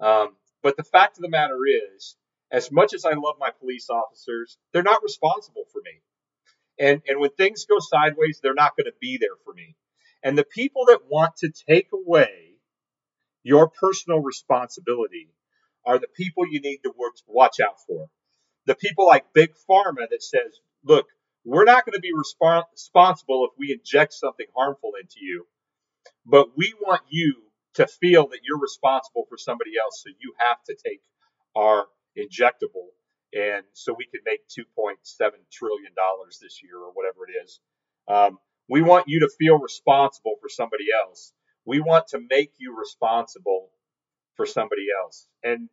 Um, 0.00 0.36
but 0.62 0.76
the 0.76 0.84
fact 0.84 1.18
of 1.18 1.22
the 1.22 1.28
matter 1.28 1.58
is, 1.94 2.16
as 2.50 2.70
much 2.70 2.94
as 2.94 3.04
I 3.04 3.12
love 3.12 3.36
my 3.38 3.50
police 3.58 3.88
officers, 3.90 4.58
they're 4.72 4.82
not 4.82 5.02
responsible 5.02 5.64
for 5.72 5.80
me. 5.84 6.00
And 6.78 7.02
and 7.08 7.20
when 7.20 7.30
things 7.30 7.64
go 7.66 7.78
sideways, 7.78 8.40
they're 8.42 8.54
not 8.54 8.76
going 8.76 8.86
to 8.86 8.94
be 9.00 9.18
there 9.18 9.36
for 9.44 9.54
me. 9.54 9.76
And 10.22 10.36
the 10.36 10.44
people 10.44 10.86
that 10.86 11.06
want 11.08 11.36
to 11.38 11.50
take 11.68 11.88
away 11.92 12.56
your 13.42 13.68
personal 13.68 14.20
responsibility 14.20 15.28
are 15.84 15.98
the 15.98 16.08
people 16.08 16.46
you 16.50 16.60
need 16.60 16.78
to 16.78 16.92
watch 17.28 17.60
out 17.60 17.76
for. 17.86 18.08
The 18.66 18.76
people 18.76 19.06
like 19.06 19.32
Big 19.34 19.52
Pharma 19.70 20.08
that 20.10 20.22
says, 20.22 20.60
look, 20.84 21.06
we're 21.44 21.64
not 21.64 21.86
going 21.86 21.94
to 21.94 22.00
be 22.00 22.12
respons- 22.14 22.64
responsible 22.72 23.48
if 23.50 23.58
we 23.58 23.72
inject 23.72 24.14
something 24.14 24.46
harmful 24.56 24.92
into 25.00 25.16
you, 25.20 25.46
but 26.26 26.56
we 26.56 26.74
want 26.82 27.02
you 27.10 27.36
to 27.74 27.86
feel 27.86 28.28
that 28.28 28.40
you're 28.44 28.60
responsible 28.60 29.26
for 29.28 29.38
somebody 29.38 29.72
else, 29.82 30.02
so 30.04 30.10
you 30.20 30.34
have 30.38 30.58
to 30.64 30.76
take 30.76 31.02
our 31.56 31.86
injectable, 32.18 32.88
and 33.34 33.64
so 33.74 33.94
we 33.98 34.06
can 34.06 34.20
make 34.26 34.42
2.7 34.48 34.96
trillion 35.52 35.92
dollars 35.96 36.38
this 36.42 36.62
year 36.62 36.78
or 36.78 36.92
whatever 36.92 37.26
it 37.28 37.44
is. 37.44 37.60
Um, 38.08 38.38
we 38.68 38.82
want 38.82 39.08
you 39.08 39.20
to 39.20 39.30
feel 39.38 39.58
responsible 39.58 40.36
for 40.40 40.48
somebody 40.50 40.86
else. 41.06 41.32
We 41.66 41.80
want 41.80 42.08
to 42.08 42.20
make 42.30 42.52
you 42.58 42.76
responsible 42.78 43.70
for 44.36 44.46
somebody 44.46 44.86
else. 45.02 45.28
And 45.44 45.68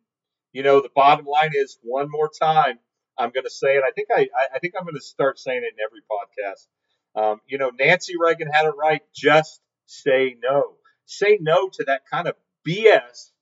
you 0.54 0.62
know, 0.62 0.80
the 0.80 0.90
bottom 0.94 1.26
line 1.26 1.50
is 1.54 1.78
one 1.82 2.08
more 2.10 2.30
time, 2.30 2.78
I'm 3.18 3.30
going 3.30 3.44
to 3.44 3.50
say 3.50 3.76
it. 3.76 3.84
I 3.86 3.90
think 3.92 4.08
I, 4.14 4.28
I 4.54 4.60
think 4.60 4.74
I'm 4.78 4.84
going 4.84 4.94
to 4.94 5.02
start 5.02 5.38
saying 5.38 5.62
it 5.64 5.74
in 5.74 5.84
every 5.84 6.00
podcast. 6.10 6.66
Um, 7.16 7.40
you 7.46 7.58
know, 7.58 7.72
Nancy 7.78 8.14
Reagan 8.18 8.48
had 8.48 8.66
it 8.66 8.74
right. 8.78 9.02
Just 9.14 9.60
say 9.86 10.36
no. 10.42 10.74
Say 11.06 11.38
no 11.40 11.68
to 11.74 11.84
that 11.88 12.02
kind 12.10 12.28
of 12.28 12.36
BS 12.66 13.32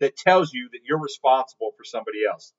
that 0.00 0.16
tells 0.16 0.52
you 0.52 0.70
that 0.72 0.80
you're 0.84 1.00
responsible 1.00 1.72
for 1.76 1.84
somebody 1.84 2.20
else. 2.30 2.54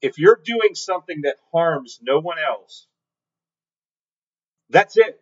If 0.00 0.18
you're 0.18 0.40
doing 0.42 0.74
something 0.74 1.22
that 1.22 1.36
harms 1.52 1.98
no 2.02 2.18
one 2.18 2.38
else, 2.38 2.86
that's 4.70 4.96
it. 4.96 5.20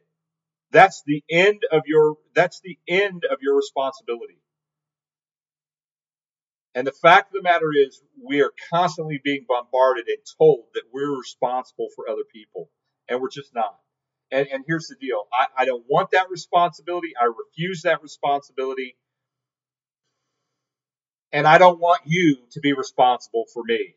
That's 0.70 1.02
the 1.06 1.24
end 1.30 1.62
of 1.72 1.82
your 1.86 2.16
that's 2.34 2.60
the 2.60 2.78
end 2.88 3.24
of 3.30 3.38
your 3.42 3.56
responsibility. 3.56 4.38
And 6.76 6.86
the 6.86 6.92
fact 6.92 7.30
of 7.30 7.42
the 7.42 7.42
matter 7.42 7.70
is, 7.74 8.02
we 8.22 8.42
are 8.42 8.52
constantly 8.70 9.18
being 9.24 9.46
bombarded 9.48 10.08
and 10.08 10.18
told 10.38 10.66
that 10.74 10.82
we're 10.92 11.18
responsible 11.18 11.88
for 11.96 12.08
other 12.10 12.24
people, 12.30 12.70
and 13.08 13.22
we're 13.22 13.30
just 13.30 13.54
not. 13.54 13.78
And, 14.30 14.46
and 14.48 14.64
here's 14.68 14.88
the 14.88 14.96
deal 15.00 15.22
I, 15.32 15.46
I 15.62 15.64
don't 15.64 15.86
want 15.88 16.10
that 16.12 16.30
responsibility. 16.30 17.14
I 17.18 17.26
refuse 17.26 17.82
that 17.82 18.02
responsibility. 18.02 18.96
And 21.32 21.46
I 21.46 21.56
don't 21.58 21.80
want 21.80 22.02
you 22.04 22.40
to 22.52 22.60
be 22.60 22.74
responsible 22.74 23.46
for 23.54 23.62
me. 23.64 23.94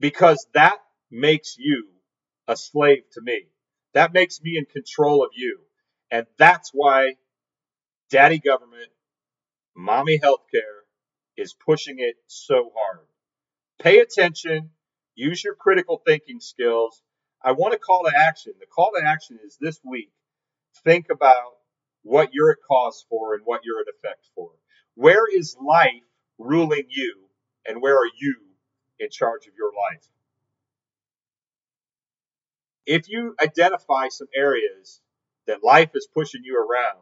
Because 0.00 0.46
that 0.54 0.78
makes 1.10 1.56
you 1.58 1.88
a 2.48 2.56
slave 2.56 3.02
to 3.12 3.20
me. 3.20 3.48
That 3.92 4.14
makes 4.14 4.40
me 4.42 4.56
in 4.56 4.64
control 4.64 5.22
of 5.22 5.32
you. 5.36 5.60
And 6.10 6.26
that's 6.38 6.70
why 6.72 7.16
daddy 8.10 8.38
government 8.38 8.88
Mommy 9.76 10.18
Healthcare 10.18 10.82
is 11.36 11.54
pushing 11.54 11.96
it 11.98 12.16
so 12.26 12.72
hard. 12.76 13.06
Pay 13.80 14.00
attention, 14.00 14.70
use 15.14 15.42
your 15.42 15.54
critical 15.54 16.02
thinking 16.06 16.40
skills. 16.40 17.02
I 17.42 17.52
want 17.52 17.74
a 17.74 17.78
call 17.78 18.04
to 18.04 18.12
action. 18.16 18.52
The 18.60 18.66
call 18.66 18.92
to 18.96 19.04
action 19.04 19.38
is 19.44 19.56
this 19.60 19.80
week. 19.84 20.10
Think 20.84 21.06
about 21.10 21.52
what 22.02 22.30
you're 22.32 22.50
at 22.50 22.58
cause 22.66 23.04
for 23.08 23.34
and 23.34 23.42
what 23.44 23.62
you're 23.64 23.80
at 23.80 23.86
effect 23.88 24.28
for. 24.34 24.50
Where 24.94 25.24
is 25.34 25.56
life 25.60 26.04
ruling 26.38 26.86
you, 26.88 27.16
and 27.66 27.80
where 27.82 27.96
are 27.96 28.10
you 28.20 28.36
in 28.98 29.10
charge 29.10 29.46
of 29.46 29.54
your 29.56 29.72
life? 29.72 30.06
If 32.86 33.08
you 33.08 33.34
identify 33.40 34.08
some 34.08 34.28
areas 34.34 35.00
that 35.46 35.64
life 35.64 35.90
is 35.94 36.08
pushing 36.12 36.42
you 36.44 36.56
around, 36.58 36.98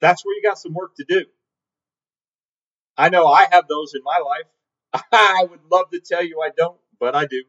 that's 0.00 0.24
where 0.24 0.34
you 0.34 0.42
got 0.42 0.58
some 0.58 0.74
work 0.74 0.94
to 0.96 1.04
do. 1.08 1.24
I 3.00 3.08
know 3.08 3.26
I 3.26 3.46
have 3.50 3.66
those 3.66 3.94
in 3.94 4.02
my 4.04 4.18
life. 4.18 5.04
I 5.12 5.46
would 5.48 5.60
love 5.72 5.88
to 5.90 6.00
tell 6.00 6.22
you 6.22 6.42
I 6.42 6.50
don't, 6.54 6.78
but 6.98 7.14
I 7.14 7.24
do. 7.24 7.44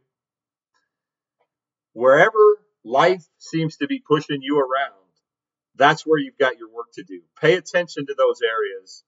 Wherever 1.92 2.40
life 2.86 3.26
seems 3.38 3.76
to 3.78 3.88
be 3.88 4.00
pushing 4.00 4.42
you 4.42 4.60
around, 4.60 4.96
that's 5.76 6.06
where 6.06 6.18
you've 6.18 6.38
got 6.38 6.58
your 6.58 6.70
work 6.70 6.94
to 6.94 7.04
do. 7.04 7.24
Pay 7.42 7.56
attention 7.58 8.06
to 8.06 8.16
those 8.18 8.40
areas. 8.42 9.04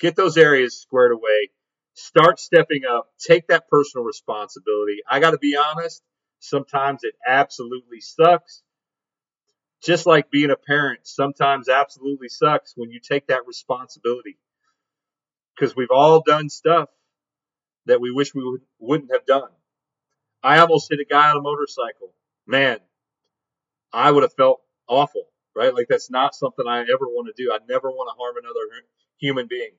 Get 0.00 0.16
those 0.16 0.38
areas 0.38 0.80
squared 0.80 1.12
away. 1.12 1.50
Start 1.92 2.40
stepping 2.40 2.86
up. 2.90 3.10
Take 3.18 3.48
that 3.48 3.68
personal 3.68 4.06
responsibility. 4.06 5.00
I 5.06 5.20
got 5.20 5.32
to 5.32 5.38
be 5.38 5.58
honest, 5.58 6.02
sometimes 6.40 7.04
it 7.04 7.16
absolutely 7.28 8.00
sucks. 8.00 8.62
Just 9.82 10.06
like 10.06 10.30
being 10.30 10.50
a 10.50 10.56
parent 10.56 11.00
sometimes 11.02 11.68
absolutely 11.68 12.30
sucks 12.30 12.72
when 12.76 12.90
you 12.90 12.98
take 12.98 13.26
that 13.26 13.46
responsibility 13.46 14.38
because 15.56 15.74
we've 15.74 15.90
all 15.90 16.22
done 16.22 16.48
stuff 16.48 16.88
that 17.86 18.00
we 18.00 18.10
wish 18.10 18.34
we 18.34 18.44
would, 18.44 18.60
wouldn't 18.78 19.12
have 19.12 19.26
done. 19.26 19.48
I 20.42 20.58
almost 20.58 20.88
hit 20.90 21.00
a 21.00 21.04
guy 21.04 21.30
on 21.30 21.38
a 21.38 21.40
motorcycle. 21.40 22.12
Man, 22.46 22.78
I 23.92 24.10
would 24.10 24.22
have 24.22 24.34
felt 24.34 24.60
awful, 24.88 25.24
right? 25.54 25.74
Like 25.74 25.86
that's 25.88 26.10
not 26.10 26.34
something 26.34 26.66
I 26.66 26.80
ever 26.80 27.06
want 27.06 27.34
to 27.34 27.42
do. 27.42 27.50
I 27.52 27.58
never 27.68 27.90
want 27.90 28.10
to 28.10 28.18
harm 28.20 28.36
another 28.38 28.84
human 29.18 29.46
being. 29.48 29.72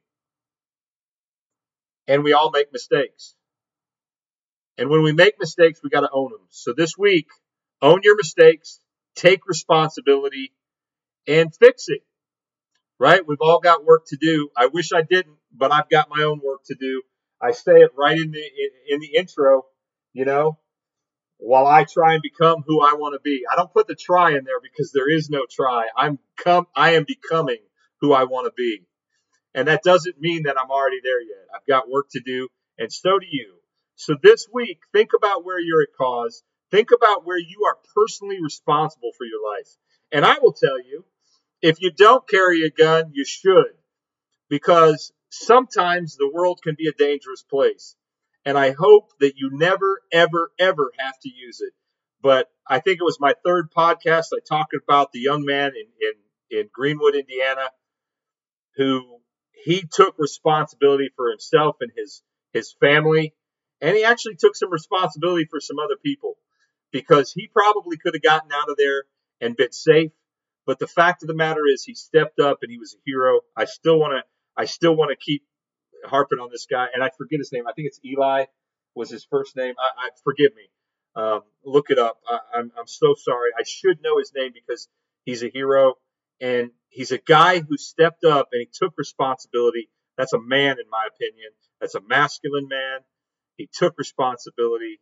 And 2.07 2.23
we 2.23 2.33
all 2.33 2.51
make 2.51 2.71
mistakes. 2.71 3.35
And 4.77 4.89
when 4.89 5.03
we 5.03 5.11
make 5.11 5.39
mistakes, 5.39 5.81
we 5.83 5.89
got 5.89 6.01
to 6.01 6.09
own 6.11 6.31
them. 6.31 6.41
So 6.49 6.73
this 6.75 6.97
week, 6.97 7.27
own 7.81 8.01
your 8.03 8.15
mistakes, 8.15 8.79
take 9.15 9.47
responsibility, 9.47 10.53
and 11.27 11.53
fix 11.55 11.85
it. 11.89 12.01
Right? 12.99 13.21
We've 13.27 13.37
all 13.41 13.59
got 13.59 13.85
work 13.85 14.05
to 14.07 14.17
do. 14.19 14.49
I 14.57 14.67
wish 14.67 14.91
I 14.91 15.03
didn't 15.03 15.37
but 15.57 15.71
I've 15.71 15.89
got 15.89 16.09
my 16.09 16.23
own 16.23 16.39
work 16.43 16.61
to 16.65 16.75
do. 16.75 17.01
I 17.41 17.51
say 17.51 17.81
it 17.81 17.91
right 17.97 18.17
in 18.17 18.31
the 18.31 18.43
in 18.89 18.99
the 18.99 19.15
intro, 19.15 19.65
you 20.13 20.25
know, 20.25 20.59
while 21.37 21.67
I 21.67 21.83
try 21.83 22.13
and 22.13 22.21
become 22.21 22.63
who 22.65 22.81
I 22.81 22.93
want 22.93 23.13
to 23.13 23.21
be. 23.23 23.43
I 23.51 23.55
don't 23.55 23.71
put 23.71 23.87
the 23.87 23.95
try 23.95 24.29
in 24.29 24.43
there 24.43 24.59
because 24.61 24.91
there 24.91 25.09
is 25.09 25.29
no 25.29 25.45
try. 25.49 25.87
I'm 25.95 26.19
come 26.37 26.67
I 26.75 26.91
am 26.93 27.05
becoming 27.07 27.59
who 28.01 28.13
I 28.13 28.23
want 28.23 28.45
to 28.45 28.53
be. 28.55 28.85
And 29.53 29.67
that 29.67 29.83
doesn't 29.83 30.19
mean 30.19 30.43
that 30.43 30.57
I'm 30.59 30.69
already 30.69 30.99
there 31.03 31.21
yet. 31.21 31.47
I've 31.55 31.65
got 31.67 31.89
work 31.89 32.07
to 32.11 32.21
do, 32.23 32.47
and 32.77 32.91
so 32.91 33.17
do 33.19 33.25
you. 33.29 33.55
So 33.95 34.15
this 34.21 34.47
week, 34.53 34.79
think 34.93 35.11
about 35.15 35.43
where 35.43 35.59
you're 35.59 35.81
at 35.81 35.97
cause. 35.97 36.43
Think 36.69 36.89
about 36.95 37.25
where 37.25 37.39
you 37.39 37.63
are 37.67 37.77
personally 37.95 38.37
responsible 38.43 39.11
for 39.17 39.25
your 39.25 39.41
life. 39.55 39.69
And 40.11 40.23
I 40.25 40.37
will 40.39 40.53
tell 40.53 40.77
you, 40.77 41.05
if 41.67 41.81
you 41.81 41.91
don't 41.91 42.27
carry 42.27 42.63
a 42.63 42.69
gun, 42.69 43.11
you 43.13 43.25
should. 43.25 43.73
Because 44.49 45.11
sometimes 45.29 46.15
the 46.15 46.31
world 46.33 46.61
can 46.63 46.75
be 46.77 46.87
a 46.87 46.97
dangerous 46.97 47.43
place. 47.43 47.95
And 48.45 48.57
I 48.57 48.71
hope 48.71 49.09
that 49.19 49.33
you 49.35 49.49
never, 49.51 50.01
ever, 50.11 50.51
ever 50.57 50.91
have 50.97 51.19
to 51.23 51.29
use 51.29 51.59
it. 51.59 51.73
But 52.21 52.47
I 52.65 52.79
think 52.79 52.99
it 52.99 53.03
was 53.03 53.19
my 53.19 53.33
third 53.45 53.69
podcast. 53.75 54.27
I 54.33 54.39
talked 54.47 54.73
about 54.73 55.11
the 55.11 55.19
young 55.19 55.43
man 55.43 55.71
in, 55.75 55.87
in, 56.01 56.59
in 56.59 56.69
Greenwood, 56.73 57.15
Indiana, 57.15 57.69
who 58.77 59.19
he 59.51 59.83
took 59.91 60.15
responsibility 60.17 61.09
for 61.17 61.29
himself 61.29 61.75
and 61.81 61.91
his, 61.97 62.23
his 62.53 62.73
family. 62.79 63.33
And 63.81 63.95
he 63.97 64.05
actually 64.05 64.35
took 64.35 64.55
some 64.55 64.71
responsibility 64.71 65.47
for 65.49 65.59
some 65.59 65.79
other 65.79 65.97
people 66.01 66.37
because 66.91 67.33
he 67.33 67.47
probably 67.47 67.97
could 67.97 68.13
have 68.15 68.23
gotten 68.23 68.51
out 68.53 68.69
of 68.69 68.77
there 68.77 69.03
and 69.41 69.57
been 69.57 69.73
safe. 69.73 70.11
But 70.67 70.79
the 70.79 70.87
fact 70.87 71.23
of 71.23 71.29
the 71.29 71.35
matter 71.35 71.61
is, 71.73 71.85
he 71.85 71.95
stepped 71.95 72.41
up 72.41 72.59
and 72.63 72.71
he 72.71 72.79
was 72.79 72.95
a 72.95 73.01
hero. 73.05 73.41
I 73.57 73.65
still 73.65 73.99
want 73.99 74.13
to 74.13 74.23
I 74.61 74.65
still 74.65 74.95
want 74.95 75.11
to 75.11 75.17
keep 75.17 75.43
harping 76.05 76.39
on 76.39 76.49
this 76.51 76.67
guy, 76.67 76.87
and 76.93 77.03
I 77.03 77.11
forget 77.17 77.39
his 77.39 77.51
name. 77.53 77.67
I 77.67 77.73
think 77.73 77.87
it's 77.87 78.01
Eli 78.05 78.45
was 78.95 79.09
his 79.09 79.25
first 79.25 79.55
name. 79.57 79.75
I, 79.79 80.07
I 80.07 80.09
forgive 80.23 80.51
me. 80.55 80.69
Um, 81.15 81.41
look 81.65 81.91
it 81.91 81.99
up. 81.99 82.19
I, 82.29 82.39
I'm 82.59 82.71
I'm 82.79 82.87
so 82.87 83.15
sorry. 83.17 83.51
I 83.59 83.63
should 83.65 84.03
know 84.03 84.19
his 84.19 84.33
name 84.35 84.51
because 84.53 84.89
he's 85.25 85.43
a 85.43 85.49
hero, 85.49 85.95
and 86.41 86.71
he's 86.89 87.11
a 87.11 87.19
guy 87.19 87.61
who 87.61 87.77
stepped 87.77 88.25
up 88.25 88.49
and 88.51 88.61
he 88.61 88.69
took 88.71 88.93
responsibility. 88.97 89.89
That's 90.17 90.33
a 90.33 90.41
man, 90.41 90.77
in 90.79 90.89
my 90.91 91.07
opinion. 91.13 91.51
That's 91.81 91.95
a 91.95 92.01
masculine 92.01 92.67
man. 92.67 92.99
He 93.57 93.69
took 93.71 93.97
responsibility 93.97 94.99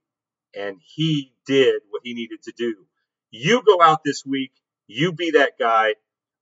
and 0.56 0.78
he 0.84 1.34
did 1.47 1.82
what 1.89 2.01
he 2.04 2.13
needed 2.13 2.43
to 2.43 2.54
do. 2.58 2.75
You 3.32 3.63
go 3.65 3.82
out 3.82 4.04
this 4.04 4.23
week. 4.25 4.51
You 4.88 5.13
be 5.13 5.32
that 5.32 5.54
guy. 5.60 5.95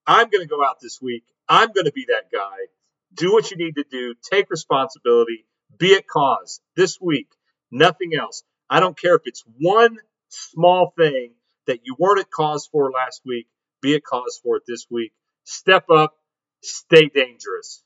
I'm 0.08 0.30
going 0.30 0.42
to 0.44 0.48
go 0.48 0.64
out 0.64 0.78
this 0.82 1.02
week. 1.02 1.24
I'm 1.50 1.72
going 1.74 1.86
to 1.86 1.94
be 1.94 2.08
that 2.10 2.32
guy 2.32 2.58
do 3.16 3.34
what 3.34 3.52
you 3.52 3.58
need 3.58 3.76
to 3.76 3.86
do, 3.92 4.16
take 4.32 4.50
responsibility, 4.52 5.46
be 5.78 5.96
at 5.96 6.08
cause 6.08 6.62
this 6.78 7.00
week, 7.02 7.30
nothing 7.72 8.14
else. 8.16 8.44
I 8.70 8.82
don't 8.82 9.00
care 9.00 9.16
if 9.16 9.24
it's 9.26 9.44
one 9.60 9.98
small 10.30 10.94
thing 10.98 11.34
that 11.68 11.82
you 11.84 11.96
weren't 12.00 12.22
at 12.22 12.32
cause 12.32 12.70
for 12.72 12.92
last 12.92 13.22
week, 13.26 13.48
be 13.82 13.96
at 13.96 14.04
cause 14.06 14.40
for 14.44 14.58
it 14.58 14.64
this 14.68 14.88
week. 14.90 15.14
Step 15.46 15.86
up, 15.92 16.16
stay 16.64 17.10
dangerous. 17.14 17.83